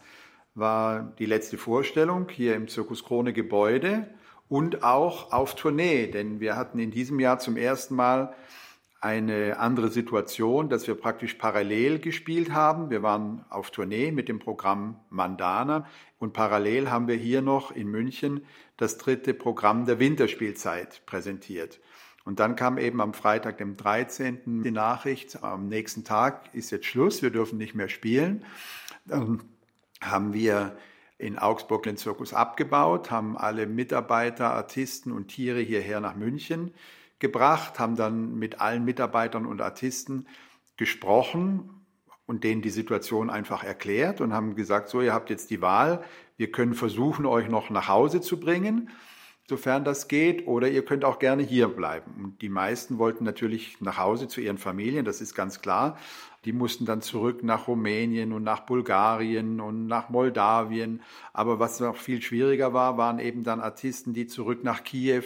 war 0.54 1.12
die 1.18 1.26
letzte 1.26 1.58
Vorstellung 1.58 2.28
hier 2.30 2.54
im 2.54 2.68
Zirkus 2.68 3.04
Krone 3.04 3.32
Gebäude 3.32 4.14
und 4.48 4.82
auch 4.84 5.32
auf 5.32 5.54
Tournee, 5.54 6.06
denn 6.06 6.40
wir 6.40 6.56
hatten 6.56 6.78
in 6.78 6.90
diesem 6.90 7.20
Jahr 7.20 7.38
zum 7.38 7.56
ersten 7.56 7.94
Mal 7.94 8.34
eine 9.00 9.58
andere 9.58 9.90
Situation, 9.90 10.70
dass 10.70 10.86
wir 10.86 10.94
praktisch 10.94 11.34
parallel 11.34 11.98
gespielt 11.98 12.52
haben. 12.52 12.88
Wir 12.88 13.02
waren 13.02 13.44
auf 13.50 13.70
Tournee 13.70 14.10
mit 14.10 14.30
dem 14.30 14.38
Programm 14.38 14.98
Mandana 15.10 15.86
und 16.18 16.32
parallel 16.32 16.90
haben 16.90 17.06
wir 17.06 17.16
hier 17.16 17.42
noch 17.42 17.70
in 17.70 17.88
München 17.88 18.46
das 18.78 18.96
dritte 18.96 19.34
Programm 19.34 19.84
der 19.84 19.98
Winterspielzeit 19.98 21.04
präsentiert. 21.04 21.80
Und 22.24 22.40
dann 22.40 22.56
kam 22.56 22.78
eben 22.78 23.02
am 23.02 23.12
Freitag, 23.12 23.58
dem 23.58 23.76
13. 23.76 24.62
die 24.62 24.70
Nachricht, 24.70 25.44
am 25.44 25.68
nächsten 25.68 26.04
Tag 26.04 26.54
ist 26.54 26.70
jetzt 26.70 26.86
Schluss, 26.86 27.20
wir 27.20 27.30
dürfen 27.30 27.58
nicht 27.58 27.74
mehr 27.74 27.90
spielen. 27.90 28.46
Dann 29.04 29.42
haben 30.00 30.32
wir 30.32 30.78
in 31.24 31.38
Augsburg 31.38 31.84
den 31.84 31.96
Zirkus 31.96 32.34
abgebaut, 32.34 33.10
haben 33.10 33.38
alle 33.38 33.66
Mitarbeiter, 33.66 34.52
Artisten 34.52 35.10
und 35.10 35.28
Tiere 35.28 35.60
hierher 35.60 36.00
nach 36.00 36.16
München 36.16 36.74
gebracht, 37.18 37.78
haben 37.78 37.96
dann 37.96 38.34
mit 38.38 38.60
allen 38.60 38.84
Mitarbeitern 38.84 39.46
und 39.46 39.62
Artisten 39.62 40.26
gesprochen 40.76 41.86
und 42.26 42.44
denen 42.44 42.60
die 42.60 42.68
Situation 42.68 43.30
einfach 43.30 43.64
erklärt 43.64 44.20
und 44.20 44.34
haben 44.34 44.54
gesagt, 44.54 44.90
so, 44.90 45.00
ihr 45.00 45.14
habt 45.14 45.30
jetzt 45.30 45.50
die 45.50 45.62
Wahl, 45.62 46.04
wir 46.36 46.52
können 46.52 46.74
versuchen, 46.74 47.24
euch 47.24 47.48
noch 47.48 47.70
nach 47.70 47.88
Hause 47.88 48.20
zu 48.20 48.38
bringen, 48.38 48.90
sofern 49.48 49.84
das 49.84 50.08
geht, 50.08 50.46
oder 50.46 50.68
ihr 50.68 50.84
könnt 50.84 51.04
auch 51.04 51.18
gerne 51.18 51.42
hier 51.42 51.68
bleiben. 51.68 52.24
Und 52.24 52.42
die 52.42 52.48
meisten 52.48 52.98
wollten 52.98 53.24
natürlich 53.24 53.80
nach 53.80 53.98
Hause 53.98 54.28
zu 54.28 54.40
ihren 54.40 54.58
Familien, 54.58 55.04
das 55.04 55.20
ist 55.20 55.34
ganz 55.34 55.60
klar. 55.60 55.98
Die 56.44 56.52
mussten 56.52 56.84
dann 56.84 57.00
zurück 57.00 57.42
nach 57.42 57.68
Rumänien 57.68 58.32
und 58.32 58.42
nach 58.42 58.60
Bulgarien 58.60 59.60
und 59.60 59.86
nach 59.86 60.10
Moldawien. 60.10 61.02
Aber 61.32 61.58
was 61.58 61.80
noch 61.80 61.96
viel 61.96 62.20
schwieriger 62.20 62.74
war, 62.74 62.98
waren 62.98 63.18
eben 63.18 63.44
dann 63.44 63.60
Artisten, 63.60 64.12
die 64.12 64.26
zurück 64.26 64.62
nach 64.62 64.84
Kiew, 64.84 65.24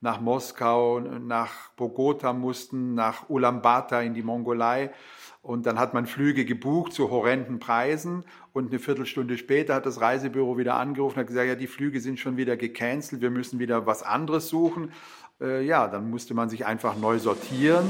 nach 0.00 0.20
Moskau, 0.20 1.00
nach 1.00 1.70
Bogota 1.76 2.32
mussten, 2.32 2.94
nach 2.94 3.28
Ulaanbaatar 3.28 4.02
in 4.02 4.14
die 4.14 4.22
Mongolei. 4.22 4.92
Und 5.42 5.64
dann 5.64 5.78
hat 5.78 5.94
man 5.94 6.06
Flüge 6.06 6.44
gebucht 6.44 6.92
zu 6.92 7.10
horrenden 7.10 7.58
Preisen. 7.58 8.24
Und 8.52 8.68
eine 8.70 8.78
Viertelstunde 8.78 9.38
später 9.38 9.74
hat 9.74 9.86
das 9.86 10.00
Reisebüro 10.00 10.58
wieder 10.58 10.74
angerufen 10.74 11.14
und 11.14 11.20
hat 11.20 11.28
gesagt, 11.28 11.48
ja, 11.48 11.54
die 11.54 11.66
Flüge 11.66 12.00
sind 12.00 12.20
schon 12.20 12.36
wieder 12.36 12.56
gecancelt, 12.56 13.22
wir 13.22 13.30
müssen 13.30 13.58
wieder 13.58 13.86
was 13.86 14.02
anderes 14.02 14.48
suchen. 14.48 14.92
Äh, 15.40 15.64
ja, 15.64 15.88
dann 15.88 16.10
musste 16.10 16.34
man 16.34 16.50
sich 16.50 16.66
einfach 16.66 16.96
neu 16.96 17.18
sortieren. 17.18 17.86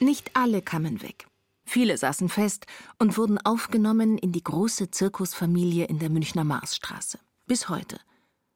Nicht 0.00 0.30
alle 0.34 0.60
kamen 0.60 1.02
weg. 1.02 1.26
Viele 1.64 1.96
saßen 1.96 2.28
fest 2.28 2.66
und 2.98 3.16
wurden 3.16 3.38
aufgenommen 3.38 4.18
in 4.18 4.32
die 4.32 4.42
große 4.42 4.90
Zirkusfamilie 4.90 5.84
in 5.86 5.98
der 6.00 6.10
Münchner 6.10 6.44
Marsstraße. 6.44 7.18
Bis 7.46 7.68
heute. 7.68 7.98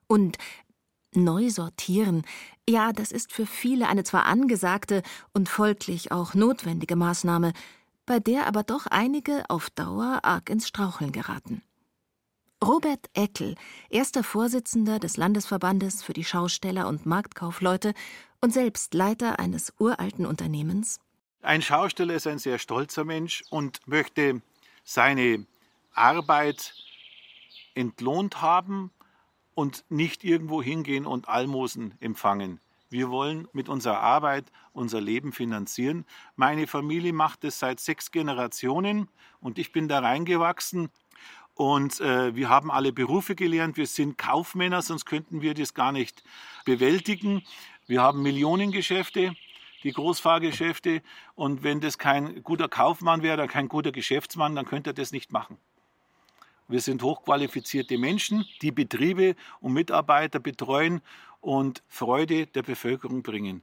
Und 0.06 0.36
neu 1.16 1.50
sortieren, 1.50 2.22
ja, 2.68 2.92
das 2.92 3.12
ist 3.12 3.32
für 3.32 3.46
viele 3.46 3.88
eine 3.88 4.04
zwar 4.04 4.26
angesagte 4.26 5.02
und 5.32 5.48
folglich 5.48 6.12
auch 6.12 6.34
notwendige 6.34 6.96
Maßnahme, 6.96 7.52
bei 8.06 8.20
der 8.20 8.46
aber 8.46 8.62
doch 8.62 8.86
einige 8.86 9.44
auf 9.48 9.70
Dauer 9.70 10.20
arg 10.22 10.50
ins 10.50 10.68
Straucheln 10.68 11.12
geraten. 11.12 11.62
Robert 12.64 13.10
Eckel, 13.12 13.56
erster 13.90 14.24
Vorsitzender 14.24 14.98
des 14.98 15.16
Landesverbandes 15.16 16.02
für 16.02 16.14
die 16.14 16.24
Schausteller 16.24 16.88
und 16.88 17.04
Marktkaufleute 17.04 17.92
und 18.40 18.52
selbst 18.52 18.94
Leiter 18.94 19.38
eines 19.38 19.72
uralten 19.78 20.24
Unternehmens, 20.24 21.00
ein 21.44 21.60
Schausteller 21.60 22.14
ist 22.14 22.26
ein 22.26 22.38
sehr 22.38 22.58
stolzer 22.58 23.04
Mensch 23.04 23.44
und 23.50 23.86
möchte 23.86 24.40
seine 24.82 25.44
Arbeit 25.92 26.74
entlohnt 27.74 28.40
haben 28.40 28.90
und 29.54 29.84
nicht 29.88 30.24
irgendwo 30.24 30.62
hingehen 30.62 31.06
und 31.06 31.28
Almosen 31.28 31.94
empfangen. 32.00 32.60
Wir 32.90 33.10
wollen 33.10 33.48
mit 33.52 33.68
unserer 33.68 34.00
Arbeit 34.00 34.52
unser 34.72 35.00
Leben 35.00 35.32
finanzieren. 35.32 36.04
Meine 36.36 36.66
Familie 36.66 37.12
macht 37.12 37.44
es 37.44 37.58
seit 37.58 37.80
sechs 37.80 38.10
Generationen 38.10 39.08
und 39.40 39.58
ich 39.58 39.72
bin 39.72 39.88
da 39.88 39.98
reingewachsen. 40.00 40.90
Und 41.54 42.00
äh, 42.00 42.34
wir 42.34 42.48
haben 42.48 42.70
alle 42.70 42.92
Berufe 42.92 43.34
gelernt. 43.34 43.76
Wir 43.76 43.86
sind 43.86 44.18
Kaufmänner, 44.18 44.82
sonst 44.82 45.06
könnten 45.06 45.40
wir 45.40 45.54
das 45.54 45.74
gar 45.74 45.92
nicht 45.92 46.24
bewältigen. 46.64 47.42
Wir 47.86 48.02
haben 48.02 48.22
Millionengeschäfte 48.22 49.34
die 49.84 49.92
Großfahrgeschäfte. 49.92 51.02
Und 51.36 51.62
wenn 51.62 51.80
das 51.80 51.98
kein 51.98 52.42
guter 52.42 52.68
Kaufmann 52.68 53.22
wäre 53.22 53.34
oder 53.34 53.48
kein 53.48 53.68
guter 53.68 53.92
Geschäftsmann, 53.92 54.56
dann 54.56 54.64
könnte 54.64 54.90
er 54.90 54.94
das 54.94 55.12
nicht 55.12 55.30
machen. 55.30 55.58
Wir 56.68 56.80
sind 56.80 57.02
hochqualifizierte 57.02 57.98
Menschen, 57.98 58.44
die 58.62 58.72
Betriebe 58.72 59.36
und 59.60 59.74
Mitarbeiter 59.74 60.38
betreuen 60.38 61.02
und 61.40 61.82
Freude 61.88 62.46
der 62.46 62.62
Bevölkerung 62.62 63.22
bringen. 63.22 63.62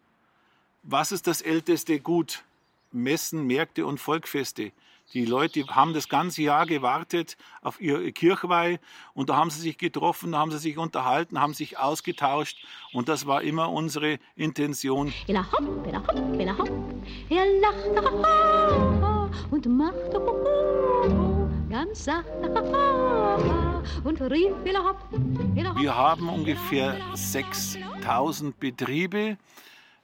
Was 0.84 1.12
ist 1.12 1.28
das 1.28 1.42
älteste 1.42 2.00
Gut? 2.00 2.44
Messen, 2.92 3.48
Märkte 3.48 3.86
und 3.86 4.00
Volkfeste. 4.00 4.72
Die 5.14 5.26
Leute 5.26 5.66
haben 5.68 5.94
das 5.94 6.08
ganze 6.08 6.42
Jahr 6.42 6.66
gewartet 6.66 7.38
auf 7.62 7.82
ihre 7.82 8.12
Kirchweih 8.14 8.80
und 9.14 9.30
da 9.30 9.36
haben 9.36 9.50
sie 9.50 9.60
sich 9.60 9.78
getroffen, 9.78 10.32
da 10.32 10.40
haben 10.40 10.52
sie 10.52 10.58
sich 10.58 10.78
unterhalten, 10.78 11.42
haben 11.42 11.54
sich 11.54 11.78
ausgetauscht 11.78 12.66
und 12.94 13.10
das 13.10 13.26
war 13.26 13.42
immer 13.42 13.70
unsere 13.72 14.20
Intention. 14.36 15.14
Er 15.28 15.52
hopp, 15.52 15.86
ganz 21.72 22.08
und 24.04 24.22
rief 24.22 24.54
Wir 24.64 25.96
haben 25.96 26.30
ungefähr 26.30 26.98
6000 27.16 28.60
Betriebe 28.60 29.38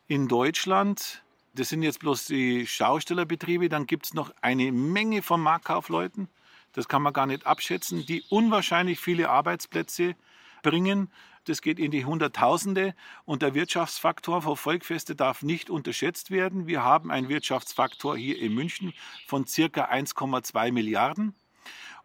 in 0.07 0.27
Deutschland 0.27 1.21
das 1.57 1.69
sind 1.69 1.81
jetzt 1.81 1.99
bloß 1.99 2.27
die 2.27 2.67
Schaustellerbetriebe. 2.67 3.67
Dann 3.67 3.87
gibt 3.87 4.05
es 4.05 4.13
noch 4.13 4.31
eine 4.41 4.71
Menge 4.71 5.23
von 5.23 5.41
Marktkaufleuten. 5.41 6.27
Das 6.73 6.87
kann 6.87 7.01
man 7.01 7.13
gar 7.13 7.25
nicht 7.25 7.47
abschätzen, 7.47 8.05
die 8.05 8.23
unwahrscheinlich 8.29 8.99
viele 8.99 9.29
Arbeitsplätze 9.29 10.15
bringen. 10.61 11.09
Das 11.45 11.63
geht 11.63 11.79
in 11.79 11.89
die 11.89 12.05
Hunderttausende 12.05 12.93
und 13.25 13.41
der 13.41 13.55
Wirtschaftsfaktor 13.55 14.43
für 14.43 14.55
Volkfeste 14.55 15.15
darf 15.15 15.41
nicht 15.41 15.71
unterschätzt 15.71 16.29
werden. 16.29 16.67
Wir 16.67 16.83
haben 16.83 17.09
einen 17.09 17.27
Wirtschaftsfaktor 17.27 18.15
hier 18.15 18.37
in 18.37 18.53
München 18.53 18.93
von 19.25 19.47
circa 19.47 19.85
1,2 19.85 20.71
Milliarden. 20.71 21.33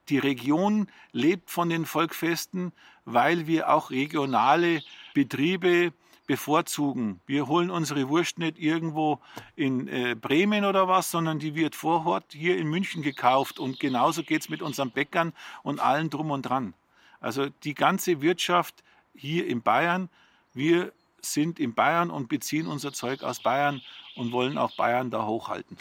Die 0.08 0.18
Region 0.18 0.88
lebt 1.12 1.50
von 1.50 1.68
den 1.68 1.86
Volkfesten, 1.86 2.72
weil 3.04 3.46
wir 3.46 3.72
auch 3.72 3.90
regionale 3.90 4.82
Betriebe 5.14 5.92
bevorzugen. 6.26 7.20
Wir 7.26 7.46
holen 7.46 7.70
unsere 7.70 8.08
Wurst 8.08 8.38
nicht 8.38 8.58
irgendwo 8.58 9.20
in 9.56 9.88
äh, 9.88 10.14
Bremen 10.14 10.64
oder 10.64 10.88
was, 10.88 11.10
sondern 11.10 11.38
die 11.38 11.54
wird 11.54 11.74
vor 11.74 12.06
Ort 12.06 12.32
hier 12.32 12.56
in 12.56 12.68
München 12.68 13.02
gekauft. 13.02 13.58
Und 13.58 13.80
genauso 13.80 14.22
geht 14.22 14.42
es 14.42 14.48
mit 14.48 14.62
unseren 14.62 14.90
Bäckern 14.90 15.32
und 15.62 15.80
allen 15.80 16.10
drum 16.10 16.30
und 16.30 16.42
dran. 16.42 16.74
Also 17.20 17.48
die 17.64 17.74
ganze 17.74 18.20
Wirtschaft 18.20 18.82
hier 19.14 19.46
in 19.46 19.62
Bayern, 19.62 20.08
wir 20.54 20.92
sind 21.20 21.60
in 21.60 21.74
Bayern 21.74 22.10
und 22.10 22.28
beziehen 22.28 22.66
unser 22.66 22.92
Zeug 22.92 23.22
aus 23.22 23.40
Bayern 23.40 23.80
und 24.16 24.32
wollen 24.32 24.58
auch 24.58 24.76
Bayern 24.76 25.10
da 25.10 25.26
hochhalten. 25.26 25.76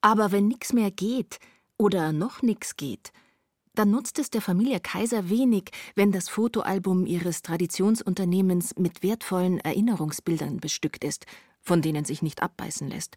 Aber 0.00 0.32
wenn 0.32 0.48
nichts 0.48 0.72
mehr 0.72 0.90
geht 0.90 1.38
oder 1.76 2.12
noch 2.12 2.42
nichts 2.42 2.76
geht, 2.76 3.12
dann 3.74 3.90
nutzt 3.90 4.18
es 4.18 4.30
der 4.30 4.42
Familie 4.42 4.80
Kaiser 4.80 5.28
wenig, 5.28 5.70
wenn 5.94 6.12
das 6.12 6.28
Fotoalbum 6.28 7.06
ihres 7.06 7.42
Traditionsunternehmens 7.42 8.76
mit 8.76 9.02
wertvollen 9.02 9.60
Erinnerungsbildern 9.60 10.58
bestückt 10.58 11.04
ist, 11.04 11.26
von 11.60 11.80
denen 11.80 12.04
sich 12.04 12.22
nicht 12.22 12.42
abbeißen 12.42 12.88
lässt. 12.88 13.16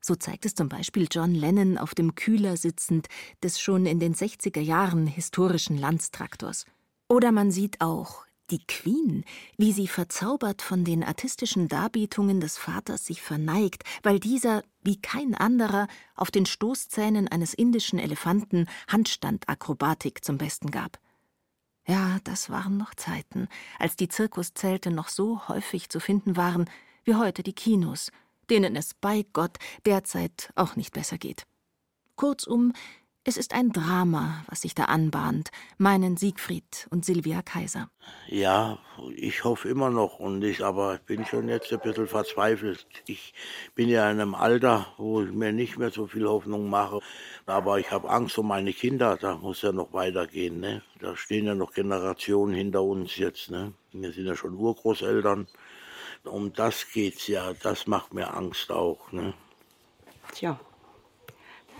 So 0.00 0.14
zeigt 0.14 0.46
es 0.46 0.54
zum 0.54 0.68
Beispiel 0.68 1.08
John 1.10 1.34
Lennon 1.34 1.78
auf 1.78 1.94
dem 1.94 2.14
Kühler 2.14 2.56
sitzend 2.56 3.08
des 3.42 3.60
schon 3.60 3.86
in 3.86 3.98
den 3.98 4.14
60er 4.14 4.60
Jahren 4.60 5.06
historischen 5.06 5.76
Landstraktors. 5.76 6.64
Oder 7.08 7.32
man 7.32 7.50
sieht 7.50 7.80
auch 7.80 8.25
die 8.50 8.64
Queen, 8.66 9.24
wie 9.56 9.72
sie 9.72 9.88
verzaubert 9.88 10.62
von 10.62 10.84
den 10.84 11.02
artistischen 11.02 11.68
Darbietungen 11.68 12.40
des 12.40 12.58
Vaters 12.58 13.06
sich 13.06 13.22
verneigt, 13.22 13.84
weil 14.02 14.20
dieser, 14.20 14.62
wie 14.82 15.00
kein 15.00 15.34
anderer, 15.34 15.88
auf 16.14 16.30
den 16.30 16.46
Stoßzähnen 16.46 17.28
eines 17.28 17.54
indischen 17.54 17.98
Elefanten 17.98 18.68
Handstandakrobatik 18.88 20.24
zum 20.24 20.38
Besten 20.38 20.70
gab. 20.70 20.98
Ja, 21.86 22.18
das 22.24 22.50
waren 22.50 22.76
noch 22.76 22.94
Zeiten, 22.94 23.48
als 23.78 23.96
die 23.96 24.08
Zirkuszelte 24.08 24.90
noch 24.90 25.08
so 25.08 25.48
häufig 25.48 25.88
zu 25.88 26.00
finden 26.00 26.36
waren 26.36 26.68
wie 27.04 27.14
heute 27.14 27.42
die 27.44 27.52
Kinos, 27.52 28.10
denen 28.50 28.76
es 28.76 28.94
bei 28.94 29.24
Gott 29.32 29.58
derzeit 29.84 30.50
auch 30.56 30.74
nicht 30.74 30.92
besser 30.92 31.18
geht. 31.18 31.46
Kurzum, 32.16 32.72
es 33.28 33.36
ist 33.36 33.52
ein 33.52 33.72
Drama, 33.72 34.44
was 34.48 34.60
sich 34.62 34.72
da 34.76 34.84
anbahnt, 34.84 35.50
meinen 35.78 36.16
Siegfried 36.16 36.86
und 36.90 37.04
Silvia 37.04 37.42
Kaiser. 37.42 37.90
Ja, 38.28 38.78
ich 39.16 39.42
hoffe 39.42 39.68
immer 39.68 39.90
noch 39.90 40.20
und 40.20 40.44
ich 40.44 40.64
aber 40.64 41.00
bin 41.06 41.26
schon 41.26 41.48
jetzt 41.48 41.72
ein 41.72 41.80
bisschen 41.80 42.06
verzweifelt. 42.06 42.86
Ich 43.06 43.34
bin 43.74 43.88
ja 43.88 44.08
in 44.08 44.20
einem 44.20 44.36
Alter, 44.36 44.86
wo 44.96 45.22
ich 45.22 45.32
mir 45.32 45.52
nicht 45.52 45.76
mehr 45.76 45.90
so 45.90 46.06
viel 46.06 46.24
Hoffnung 46.24 46.70
mache, 46.70 47.00
aber 47.46 47.80
ich 47.80 47.90
habe 47.90 48.08
Angst 48.10 48.38
um 48.38 48.46
meine 48.46 48.72
Kinder, 48.72 49.16
da 49.16 49.34
muss 49.34 49.62
ja 49.62 49.72
noch 49.72 49.92
weitergehen, 49.92 50.60
ne? 50.60 50.82
Da 51.00 51.16
stehen 51.16 51.46
ja 51.46 51.56
noch 51.56 51.72
Generationen 51.72 52.54
hinter 52.54 52.84
uns 52.84 53.16
jetzt, 53.16 53.50
ne? 53.50 53.72
Wir 53.90 54.12
sind 54.12 54.26
ja 54.26 54.36
schon 54.36 54.54
Urgroßeltern. 54.54 55.48
Um 56.22 56.52
das 56.52 56.92
geht's 56.92 57.26
ja, 57.26 57.54
das 57.54 57.88
macht 57.88 58.14
mir 58.14 58.32
Angst 58.34 58.70
auch, 58.70 59.10
ne? 59.10 59.34
Tja, 60.32 60.60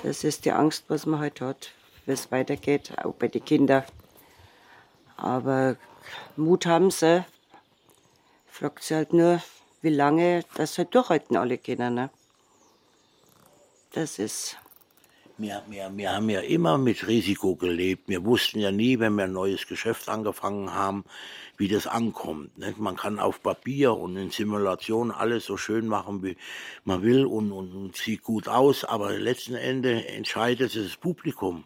das 0.02 0.24
ist 0.24 0.44
die 0.44 0.52
Angst, 0.52 0.84
was 0.88 1.06
man 1.06 1.20
halt 1.20 1.40
hat, 1.40 1.72
wie 2.04 2.12
es 2.12 2.30
weitergeht, 2.30 2.92
auch 3.02 3.14
bei 3.14 3.28
den 3.28 3.44
Kindern. 3.44 3.84
Aber 5.16 5.76
Mut 6.36 6.66
haben 6.66 6.90
sie. 6.90 7.24
Fragt 8.48 8.84
sie 8.84 8.94
halt 8.94 9.12
nur, 9.12 9.42
wie 9.82 9.90
lange 9.90 10.44
das 10.54 10.78
halt 10.78 10.94
durchhalten 10.94 11.36
alle 11.36 11.58
Kinder. 11.58 11.90
Ne? 11.90 12.10
Das 13.92 14.18
ist. 14.18 14.56
Wir, 15.38 15.62
wir, 15.68 15.90
wir 15.94 16.12
haben 16.12 16.30
ja 16.30 16.40
immer 16.40 16.78
mit 16.78 17.06
Risiko 17.06 17.56
gelebt. 17.56 18.08
Wir 18.08 18.24
wussten 18.24 18.58
ja 18.58 18.70
nie, 18.70 18.98
wenn 18.98 19.16
wir 19.16 19.24
ein 19.24 19.32
neues 19.32 19.66
Geschäft 19.66 20.08
angefangen 20.08 20.72
haben, 20.72 21.04
wie 21.58 21.68
das 21.68 21.86
ankommt. 21.86 22.56
Nicht? 22.56 22.78
Man 22.78 22.96
kann 22.96 23.18
auf 23.18 23.42
Papier 23.42 23.94
und 23.94 24.16
in 24.16 24.30
Simulation 24.30 25.10
alles 25.10 25.44
so 25.44 25.58
schön 25.58 25.88
machen, 25.88 26.22
wie 26.22 26.38
man 26.84 27.02
will 27.02 27.26
und, 27.26 27.52
und, 27.52 27.74
und 27.74 27.96
sieht 27.96 28.22
gut 28.22 28.48
aus, 28.48 28.84
aber 28.84 29.12
letzten 29.12 29.56
Endes 29.56 30.06
entscheidet 30.06 30.74
das 30.74 30.96
Publikum 30.96 31.64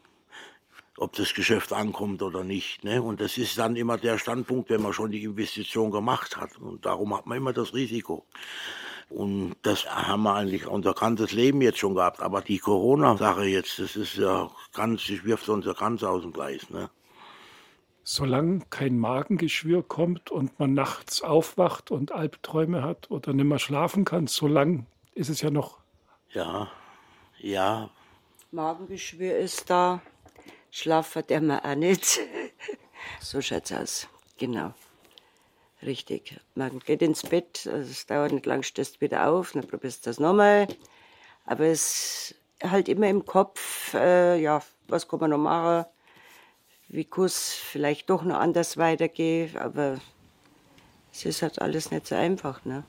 ob 0.96 1.14
das 1.14 1.32
Geschäft 1.32 1.72
ankommt 1.72 2.20
oder 2.20 2.44
nicht. 2.44 2.84
Ne? 2.84 3.00
Und 3.00 3.22
das 3.22 3.38
ist 3.38 3.56
dann 3.56 3.74
immer 3.74 3.96
der 3.96 4.18
Standpunkt, 4.18 4.68
wenn 4.68 4.82
man 4.82 4.92
schon 4.92 5.10
die 5.10 5.24
Investition 5.24 5.90
gemacht 5.90 6.36
hat. 6.36 6.58
Und 6.58 6.84
darum 6.84 7.16
hat 7.16 7.24
man 7.24 7.38
immer 7.38 7.54
das 7.54 7.72
Risiko. 7.72 8.26
Und 9.10 9.56
das 9.62 9.86
haben 9.86 10.22
wir 10.22 10.34
eigentlich 10.34 10.68
unser 10.68 10.94
ganzes 10.94 11.32
Leben 11.32 11.60
jetzt 11.62 11.78
schon 11.78 11.96
gehabt. 11.96 12.20
Aber 12.20 12.42
die 12.42 12.58
Corona-Sache 12.58 13.44
jetzt, 13.44 13.78
das 13.80 13.96
ist 13.96 14.16
ja 14.16 14.48
ganz, 14.72 15.06
das 15.08 15.24
wirft 15.24 15.48
uns 15.48 15.66
ja 15.66 15.72
ganz 15.72 16.04
aus 16.04 16.22
dem 16.22 16.32
Gleis. 16.32 16.70
Ne? 16.70 16.88
Solange 18.04 18.60
kein 18.70 18.98
Magengeschwür 18.98 19.82
kommt 19.82 20.30
und 20.30 20.58
man 20.60 20.74
nachts 20.74 21.22
aufwacht 21.22 21.90
und 21.90 22.12
Albträume 22.12 22.82
hat 22.82 23.10
oder 23.10 23.32
nicht 23.32 23.44
mehr 23.44 23.58
schlafen 23.58 24.04
kann, 24.04 24.28
solange 24.28 24.86
ist 25.12 25.28
es 25.28 25.40
ja 25.42 25.50
noch. 25.50 25.78
Ja, 26.30 26.70
ja. 27.38 27.90
Magengeschwür 28.52 29.36
ist 29.36 29.70
da, 29.70 30.00
Schlaf 30.70 31.16
hat 31.16 31.32
er 31.32 31.40
mir 31.40 31.64
auch 31.64 31.74
nicht. 31.74 32.20
so 33.20 33.40
schaut's 33.40 33.72
aus, 33.72 34.08
genau. 34.38 34.72
Richtig. 35.82 36.38
Man 36.54 36.78
geht 36.80 37.00
ins 37.00 37.22
Bett, 37.22 37.66
also 37.66 37.90
es 37.90 38.06
dauert 38.06 38.32
nicht 38.32 38.46
lang, 38.46 38.62
stößt 38.62 39.00
wieder 39.00 39.28
auf, 39.28 39.52
dann 39.52 39.66
probierst 39.66 40.04
du 40.04 40.10
das 40.10 40.20
nochmal. 40.20 40.68
Aber 41.46 41.64
es 41.64 42.34
halt 42.62 42.88
immer 42.88 43.08
im 43.08 43.24
Kopf, 43.24 43.94
äh, 43.94 44.38
ja, 44.40 44.62
was 44.88 45.08
kann 45.08 45.20
man 45.20 45.30
noch 45.30 45.38
machen? 45.38 45.86
Wie 46.88 47.04
Kuss 47.04 47.52
vielleicht 47.52 48.10
doch 48.10 48.22
noch 48.24 48.38
anders 48.38 48.76
weitergeht, 48.76 49.56
aber 49.56 49.98
es 51.12 51.24
ist 51.24 51.42
halt 51.42 51.60
alles 51.62 51.90
nicht 51.90 52.06
so 52.06 52.14
einfach, 52.14 52.64
ne? 52.64 52.84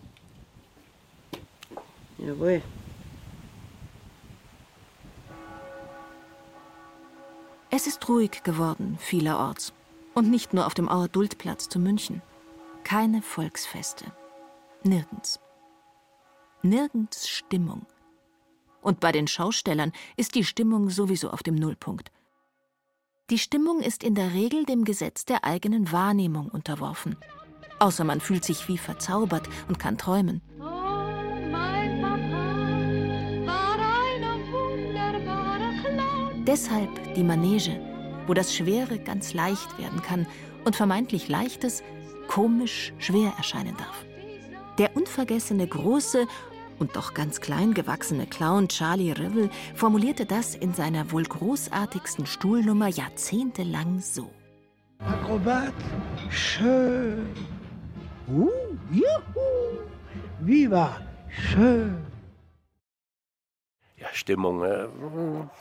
Jawohl. 2.17 2.61
Es 7.69 7.87
ist 7.87 8.07
ruhig 8.09 8.43
geworden, 8.43 8.97
vielerorts. 8.99 9.71
Und 10.13 10.29
nicht 10.29 10.53
nur 10.53 10.67
auf 10.67 10.73
dem 10.73 10.89
Auer 10.89 11.07
Duldplatz 11.07 11.69
zu 11.69 11.79
München. 11.79 12.21
Keine 12.91 13.21
Volksfeste. 13.21 14.03
Nirgends. 14.83 15.39
Nirgends 16.61 17.29
Stimmung. 17.29 17.85
Und 18.81 18.99
bei 18.99 19.13
den 19.13 19.29
Schaustellern 19.29 19.93
ist 20.17 20.35
die 20.35 20.43
Stimmung 20.43 20.89
sowieso 20.89 21.29
auf 21.29 21.41
dem 21.41 21.55
Nullpunkt. 21.55 22.11
Die 23.29 23.39
Stimmung 23.39 23.79
ist 23.79 24.03
in 24.03 24.13
der 24.13 24.33
Regel 24.33 24.65
dem 24.65 24.83
Gesetz 24.83 25.23
der 25.23 25.45
eigenen 25.45 25.93
Wahrnehmung 25.93 26.49
unterworfen. 26.49 27.15
Außer 27.79 28.03
man 28.03 28.19
fühlt 28.19 28.43
sich 28.43 28.67
wie 28.67 28.77
verzaubert 28.77 29.47
und 29.69 29.79
kann 29.79 29.97
träumen. 29.97 30.41
Deshalb 36.45 37.13
die 37.13 37.23
Manege, 37.23 37.79
wo 38.27 38.33
das 38.33 38.53
Schwere 38.53 38.99
ganz 38.99 39.33
leicht 39.33 39.79
werden 39.79 40.01
kann 40.01 40.27
und 40.65 40.75
vermeintlich 40.75 41.29
Leichtes 41.29 41.83
komisch 42.31 42.93
schwer 42.97 43.33
erscheinen 43.35 43.75
darf. 43.75 44.05
Der 44.77 44.95
unvergessene 44.95 45.67
große 45.67 46.27
und 46.79 46.95
doch 46.95 47.13
ganz 47.13 47.41
klein 47.41 47.73
gewachsene 47.73 48.25
Clown 48.25 48.69
Charlie 48.69 49.11
Rivel 49.11 49.49
formulierte 49.75 50.25
das 50.25 50.55
in 50.55 50.73
seiner 50.73 51.11
wohl 51.11 51.23
großartigsten 51.23 52.25
Stuhlnummer 52.25 52.87
jahrzehntelang 52.87 53.99
so. 53.99 54.31
Akrobat, 54.99 55.73
schön. 56.29 57.27
Uh, 58.29 58.49
juhu, 58.91 59.81
viva, 60.39 61.01
schön. 61.27 61.97
Ja, 63.97 64.07
Stimmung. 64.13 64.63
Äh, 64.63 64.87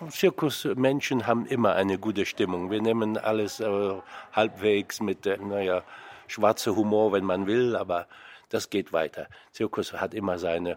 Zirkusmenschen 0.09 1.27
haben 1.27 1.47
immer 1.47 1.75
eine 1.75 1.99
gute 1.99 2.25
Stimmung. 2.25 2.71
Wir 2.71 2.81
nehmen 2.81 3.19
alles 3.19 3.59
äh, 3.59 3.93
halbwegs 4.33 5.01
mit, 5.01 5.27
äh, 5.27 5.37
naja, 5.37 5.83
schwarzer 6.31 6.77
Humor, 6.77 7.13
wenn 7.13 7.25
man 7.25 7.47
will, 7.47 7.77
aber 7.77 8.07
das 8.49 8.71
geht 8.71 8.93
weiter. 8.93 9.29
Zirkus 9.53 9.93
hat 9.93 10.15
immer 10.15 10.39
seine 10.39 10.73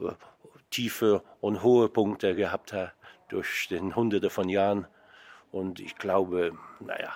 äh, 0.00 0.12
tiefe 0.70 1.22
und 1.40 1.62
hohe 1.62 1.88
Punkte 1.88 2.34
gehabt 2.34 2.74
durch 3.28 3.68
den 3.68 3.96
Hunderte 3.96 4.30
von 4.30 4.48
Jahren. 4.48 4.86
Und 5.52 5.80
ich 5.80 5.96
glaube, 5.96 6.56
naja, 6.80 7.12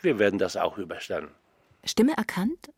wir 0.00 0.18
werden 0.18 0.38
das 0.38 0.56
auch 0.56 0.78
überstanden. 0.78 1.34
Stimme 1.84 2.16
erkannt? 2.16 2.70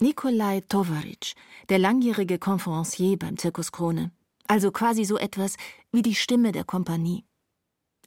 Nikolai 0.00 0.62
Tovaric, 0.68 1.34
der 1.68 1.78
langjährige 1.78 2.38
Conferencier 2.38 3.16
beim 3.18 3.38
Zirkus 3.38 3.70
Krone. 3.70 4.10
Also 4.48 4.72
quasi 4.72 5.04
so 5.04 5.16
etwas 5.16 5.56
wie 5.92 6.02
die 6.02 6.16
Stimme 6.16 6.50
der 6.50 6.64
Kompanie. 6.64 7.24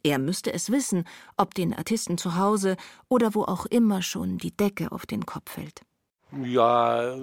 Er 0.06 0.20
müsste 0.20 0.52
es 0.52 0.70
wissen, 0.70 1.02
ob 1.36 1.54
den 1.54 1.74
Artisten 1.74 2.16
zu 2.16 2.36
Hause 2.36 2.76
oder 3.08 3.34
wo 3.34 3.42
auch 3.42 3.66
immer 3.66 4.02
schon 4.02 4.38
die 4.38 4.56
Decke 4.56 4.92
auf 4.92 5.04
den 5.04 5.26
Kopf 5.26 5.50
fällt. 5.50 5.80
Ja, 6.44 7.16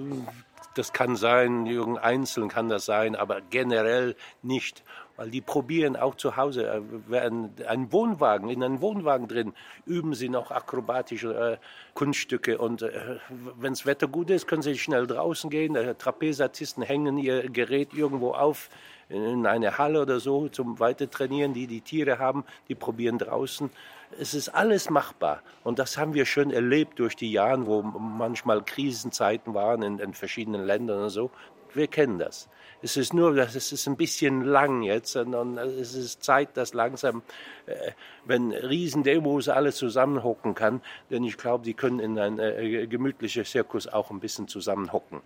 das 0.74 0.92
kann 0.92 1.16
sein, 1.16 1.64
irgendein 1.64 2.04
Einzelnen 2.04 2.50
kann 2.50 2.68
das 2.68 2.84
sein, 2.84 3.16
aber 3.16 3.40
generell 3.40 4.16
nicht. 4.42 4.84
Weil 5.16 5.30
die 5.30 5.40
probieren 5.40 5.96
auch 5.96 6.16
zu 6.16 6.36
Hause, 6.36 6.68
äh, 6.68 6.82
werden 7.08 7.54
einen 7.66 7.90
Wohnwagen, 7.90 8.50
in 8.50 8.62
einem 8.62 8.82
Wohnwagen 8.82 9.28
drin, 9.28 9.54
üben 9.86 10.12
sie 10.12 10.28
noch 10.28 10.50
akrobatische 10.50 11.52
äh, 11.52 11.56
Kunststücke. 11.94 12.58
Und 12.58 12.82
äh, 12.82 13.16
wenn 13.56 13.72
das 13.72 13.86
Wetter 13.86 14.08
gut 14.08 14.28
ist, 14.28 14.46
können 14.46 14.62
sie 14.62 14.76
schnell 14.76 15.06
draußen 15.06 15.48
gehen. 15.48 15.74
Äh, 15.74 15.94
Trapezartisten 15.94 16.82
hängen 16.82 17.16
ihr 17.16 17.48
Gerät 17.48 17.94
irgendwo 17.94 18.32
auf, 18.32 18.68
in 19.08 19.46
eine 19.46 19.78
Halle 19.78 20.02
oder 20.02 20.20
so, 20.20 20.48
zum 20.48 20.78
Weitertrainieren, 20.78 21.54
die 21.54 21.66
die 21.66 21.80
Tiere 21.80 22.18
haben, 22.18 22.44
die 22.68 22.74
probieren 22.74 23.18
draußen 23.18 23.70
es 24.18 24.34
ist 24.34 24.48
alles 24.50 24.90
machbar. 24.90 25.42
Und 25.62 25.78
das 25.78 25.96
haben 25.96 26.14
wir 26.14 26.26
schon 26.26 26.50
erlebt 26.50 26.98
durch 26.98 27.16
die 27.16 27.32
Jahre, 27.32 27.66
wo 27.66 27.82
manchmal 27.82 28.62
Krisenzeiten 28.62 29.54
waren 29.54 29.82
in, 29.82 29.98
in 29.98 30.14
verschiedenen 30.14 30.64
Ländern 30.64 31.02
und 31.02 31.10
so. 31.10 31.30
Wir 31.72 31.88
kennen 31.88 32.18
das. 32.18 32.48
Es 32.82 32.96
ist 32.96 33.14
nur, 33.14 33.34
dass 33.34 33.54
es 33.54 33.72
ist 33.72 33.88
ein 33.88 33.96
bisschen 33.96 34.42
lang 34.44 34.82
jetzt, 34.82 35.12
sondern 35.12 35.56
es 35.58 35.94
ist 35.94 36.22
Zeit, 36.22 36.56
dass 36.56 36.74
langsam, 36.74 37.22
äh, 37.66 37.92
wenn 38.26 38.52
Riesendemos 38.52 39.48
alle 39.48 39.72
zusammenhocken 39.72 40.54
kann, 40.54 40.82
denn 41.10 41.24
ich 41.24 41.36
glaube, 41.36 41.64
die 41.64 41.74
können 41.74 41.98
in 41.98 42.18
ein 42.18 42.38
äh, 42.38 42.86
gemütlicher 42.86 43.44
Zirkus 43.44 43.88
auch 43.88 44.10
ein 44.10 44.20
bisschen 44.20 44.48
zusammenhocken. 44.48 45.20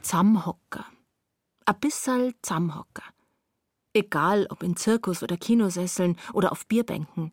Zusammenhocker. 0.00 0.86
Ein 1.68 1.80
bisschen 1.80 2.32
Zusammenhocker. 2.42 3.02
Egal 3.92 4.46
ob 4.50 4.62
in 4.62 4.76
Zirkus 4.76 5.24
oder 5.24 5.36
Kinosesseln 5.36 6.16
oder 6.32 6.52
auf 6.52 6.66
Bierbänken. 6.66 7.32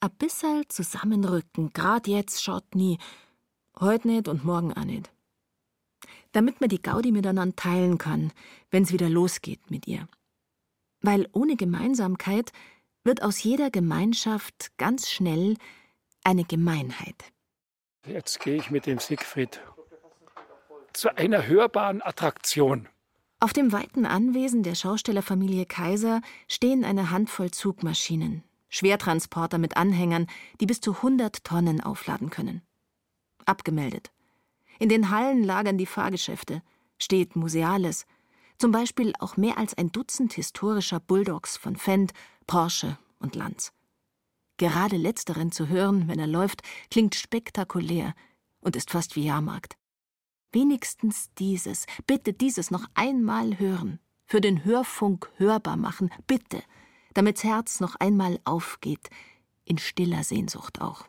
A 0.00 0.08
bisserl 0.08 0.66
zusammenrücken, 0.68 1.72
grad 1.74 2.06
jetzt 2.06 2.42
schaut 2.42 2.74
nie. 2.74 2.98
Heut 3.78 4.06
nicht 4.06 4.28
und 4.28 4.44
morgen 4.46 4.72
auch 4.72 4.84
nicht. 4.84 5.12
Damit 6.32 6.60
man 6.62 6.70
die 6.70 6.80
Gaudi 6.80 7.12
miteinander 7.12 7.54
teilen 7.54 7.98
kann, 7.98 8.32
wenn's 8.70 8.92
wieder 8.92 9.10
losgeht 9.10 9.70
mit 9.70 9.86
ihr. 9.86 10.08
Weil 11.02 11.28
ohne 11.32 11.56
Gemeinsamkeit 11.56 12.50
wird 13.02 13.22
aus 13.22 13.42
jeder 13.42 13.70
Gemeinschaft 13.70 14.76
ganz 14.78 15.10
schnell 15.10 15.56
eine 16.24 16.44
Gemeinheit. 16.44 17.32
Jetzt 18.06 18.40
gehe 18.40 18.56
ich 18.56 18.70
mit 18.70 18.86
dem 18.86 18.98
Siegfried 18.98 19.60
zu 20.94 21.14
einer 21.14 21.46
hörbaren 21.46 22.00
Attraktion. 22.00 22.88
Auf 23.44 23.52
dem 23.52 23.72
weiten 23.72 24.06
Anwesen 24.06 24.62
der 24.62 24.74
Schaustellerfamilie 24.74 25.66
Kaiser 25.66 26.22
stehen 26.48 26.82
eine 26.82 27.10
Handvoll 27.10 27.50
Zugmaschinen, 27.50 28.42
Schwertransporter 28.70 29.58
mit 29.58 29.76
Anhängern, 29.76 30.28
die 30.62 30.64
bis 30.64 30.80
zu 30.80 30.94
100 30.94 31.44
Tonnen 31.44 31.82
aufladen 31.82 32.30
können. 32.30 32.62
Abgemeldet. 33.44 34.12
In 34.78 34.88
den 34.88 35.10
Hallen 35.10 35.44
lagern 35.44 35.76
die 35.76 35.84
Fahrgeschäfte, 35.84 36.62
steht 36.98 37.36
Museales, 37.36 38.06
zum 38.56 38.72
Beispiel 38.72 39.12
auch 39.18 39.36
mehr 39.36 39.58
als 39.58 39.76
ein 39.76 39.92
Dutzend 39.92 40.32
historischer 40.32 41.00
Bulldogs 41.00 41.58
von 41.58 41.76
Fendt, 41.76 42.12
Porsche 42.46 42.96
und 43.18 43.36
Lanz. 43.36 43.74
Gerade 44.56 44.96
letzteren 44.96 45.52
zu 45.52 45.68
hören, 45.68 46.08
wenn 46.08 46.18
er 46.18 46.28
läuft, 46.28 46.62
klingt 46.90 47.14
spektakulär 47.14 48.14
und 48.62 48.74
ist 48.74 48.90
fast 48.90 49.16
wie 49.16 49.26
Jahrmarkt. 49.26 49.76
Wenigstens 50.54 51.34
dieses, 51.34 51.84
bitte 52.06 52.32
dieses 52.32 52.70
noch 52.70 52.84
einmal 52.94 53.58
hören, 53.58 53.98
für 54.24 54.40
den 54.40 54.64
Hörfunk 54.64 55.28
hörbar 55.36 55.76
machen, 55.76 56.12
bitte, 56.28 56.62
damit's 57.12 57.42
Herz 57.42 57.80
noch 57.80 57.96
einmal 57.96 58.38
aufgeht, 58.44 59.10
in 59.64 59.78
stiller 59.78 60.22
Sehnsucht 60.22 60.80
auch. 60.80 61.06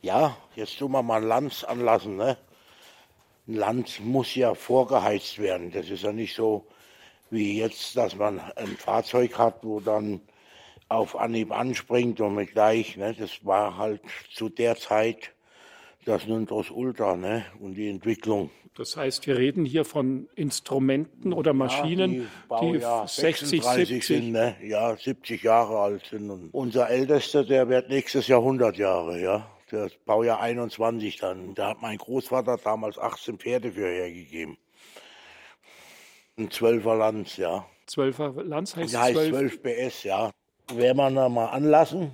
Ja, 0.00 0.36
jetzt 0.54 0.78
tun 0.78 0.92
wir 0.92 1.02
mal 1.02 1.24
Lanz 1.24 1.64
anlassen, 1.64 2.16
ne? 2.16 2.38
Ein 3.48 3.54
Lanz 3.54 3.98
muss 3.98 4.32
ja 4.36 4.54
vorgeheizt 4.54 5.40
werden. 5.40 5.72
Das 5.72 5.90
ist 5.90 6.04
ja 6.04 6.12
nicht 6.12 6.36
so 6.36 6.68
wie 7.30 7.58
jetzt, 7.58 7.96
dass 7.96 8.14
man 8.14 8.38
ein 8.38 8.76
Fahrzeug 8.76 9.36
hat, 9.36 9.64
wo 9.64 9.80
dann 9.80 10.20
auf 10.88 11.16
Anhieb 11.16 11.50
anspringt 11.50 12.20
und 12.20 12.36
mit 12.36 12.52
gleich, 12.52 12.96
ne? 12.96 13.12
Das 13.12 13.44
war 13.44 13.76
halt 13.76 14.02
zu 14.32 14.48
der 14.48 14.76
Zeit 14.76 15.33
das 16.04 16.70
Ultra, 16.70 17.16
ne? 17.16 17.44
Und 17.60 17.74
die 17.74 17.88
Entwicklung. 17.88 18.50
Das 18.76 18.96
heißt, 18.96 19.26
wir 19.26 19.38
reden 19.38 19.64
hier 19.64 19.84
von 19.84 20.28
Instrumenten 20.34 21.32
oder 21.32 21.52
Maschinen, 21.52 22.28
ja, 22.50 22.60
die, 22.60 22.72
die 22.72 22.80
60, 23.06 23.62
70 23.62 24.04
sind, 24.04 24.32
ne? 24.32 24.56
ja, 24.64 24.96
70 24.96 25.44
Jahre 25.44 25.78
alt 25.78 26.06
sind. 26.10 26.28
Und 26.28 26.48
unser 26.52 26.90
Ältester, 26.90 27.44
der 27.44 27.68
wird 27.68 27.88
nächstes 27.88 28.26
Jahr 28.26 28.40
100 28.40 28.76
Jahre, 28.76 29.20
ja. 29.20 29.48
Der 29.70 29.86
ist 29.86 30.04
Baujahr 30.04 30.40
21 30.40 31.16
dann. 31.18 31.54
Da 31.54 31.70
hat 31.70 31.82
mein 31.82 31.98
Großvater 31.98 32.58
damals 32.62 32.98
18 32.98 33.38
Pferde 33.38 33.72
für 33.72 33.86
hergegeben. 33.86 34.58
Ein 36.36 36.48
12er 36.48 36.96
Lanz, 36.96 37.36
ja. 37.36 37.64
12er 37.88 38.42
Lanz 38.42 38.74
heißt, 38.74 38.92
das 38.92 39.00
heißt 39.00 39.14
12. 39.14 39.60
12 39.60 39.62
PS, 39.62 40.02
ja. 40.02 40.30
Werden 40.72 41.14
wir 41.14 41.28
mal 41.28 41.46
anlassen. 41.46 42.10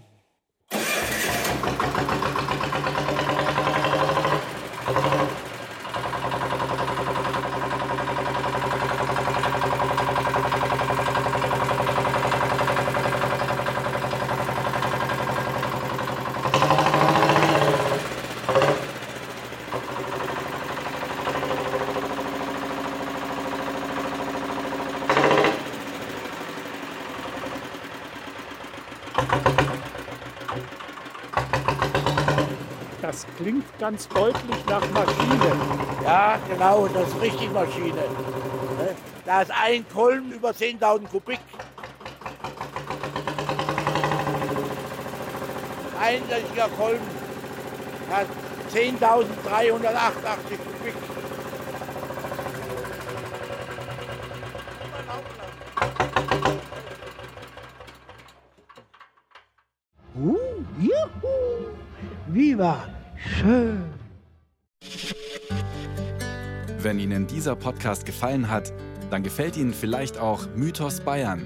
Das 33.11 33.27
klingt 33.41 33.79
ganz 33.79 34.07
deutlich 34.09 34.67
nach 34.69 34.83
Maschine. 34.91 35.57
Ja, 36.05 36.39
genau, 36.49 36.87
das 36.89 37.09
ist 37.09 37.21
richtig 37.21 37.53
Maschine. 37.53 37.95
Ne? 37.95 38.97
Da 39.25 39.43
ist 39.43 39.51
ein 39.51 39.85
Kolben 39.89 40.33
über 40.33 40.51
10.000 40.51 41.09
Kubik. 41.09 41.41
Ein 46.01 46.23
einziger 46.23 46.69
Kolben 46.77 47.07
hat 48.11 48.27
10.388 48.73 49.01
Kubik. 50.59 50.95
Uh, 60.17 60.37
juhu, 60.79 61.71
viva, 62.27 62.90
schön. 63.41 63.83
Wenn 66.79 66.99
Ihnen 66.99 67.27
dieser 67.27 67.57
Podcast 67.57 68.07
gefallen 68.07 68.51
hat, 68.51 68.73
dann 69.11 69.23
gefällt 69.23 69.57
Ihnen 69.57 69.75
vielleicht 69.75 70.19
auch 70.19 70.47
Mythos 70.55 71.01
Bayern. 71.01 71.43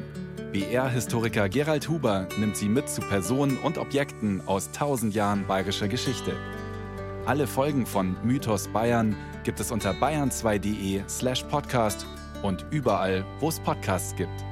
BR-Historiker 0.52 1.48
Gerald 1.48 1.88
Huber 1.88 2.28
nimmt 2.38 2.56
Sie 2.56 2.68
mit 2.68 2.88
zu 2.88 3.00
Personen 3.00 3.58
und 3.58 3.78
Objekten 3.78 4.46
aus 4.46 4.70
tausend 4.70 5.14
Jahren 5.14 5.46
bayerischer 5.46 5.88
Geschichte. 5.88 6.32
Alle 7.26 7.46
Folgen 7.46 7.86
von 7.86 8.16
Mythos 8.22 8.68
Bayern 8.68 9.16
gibt 9.42 9.58
es 9.58 9.72
unter 9.72 9.92
bayern2.de 9.92 11.02
slash 11.08 11.42
podcast 11.44 12.06
und 12.42 12.66
überall, 12.70 13.24
wo 13.40 13.48
es 13.48 13.58
Podcasts 13.58 14.14
gibt. 14.14 14.44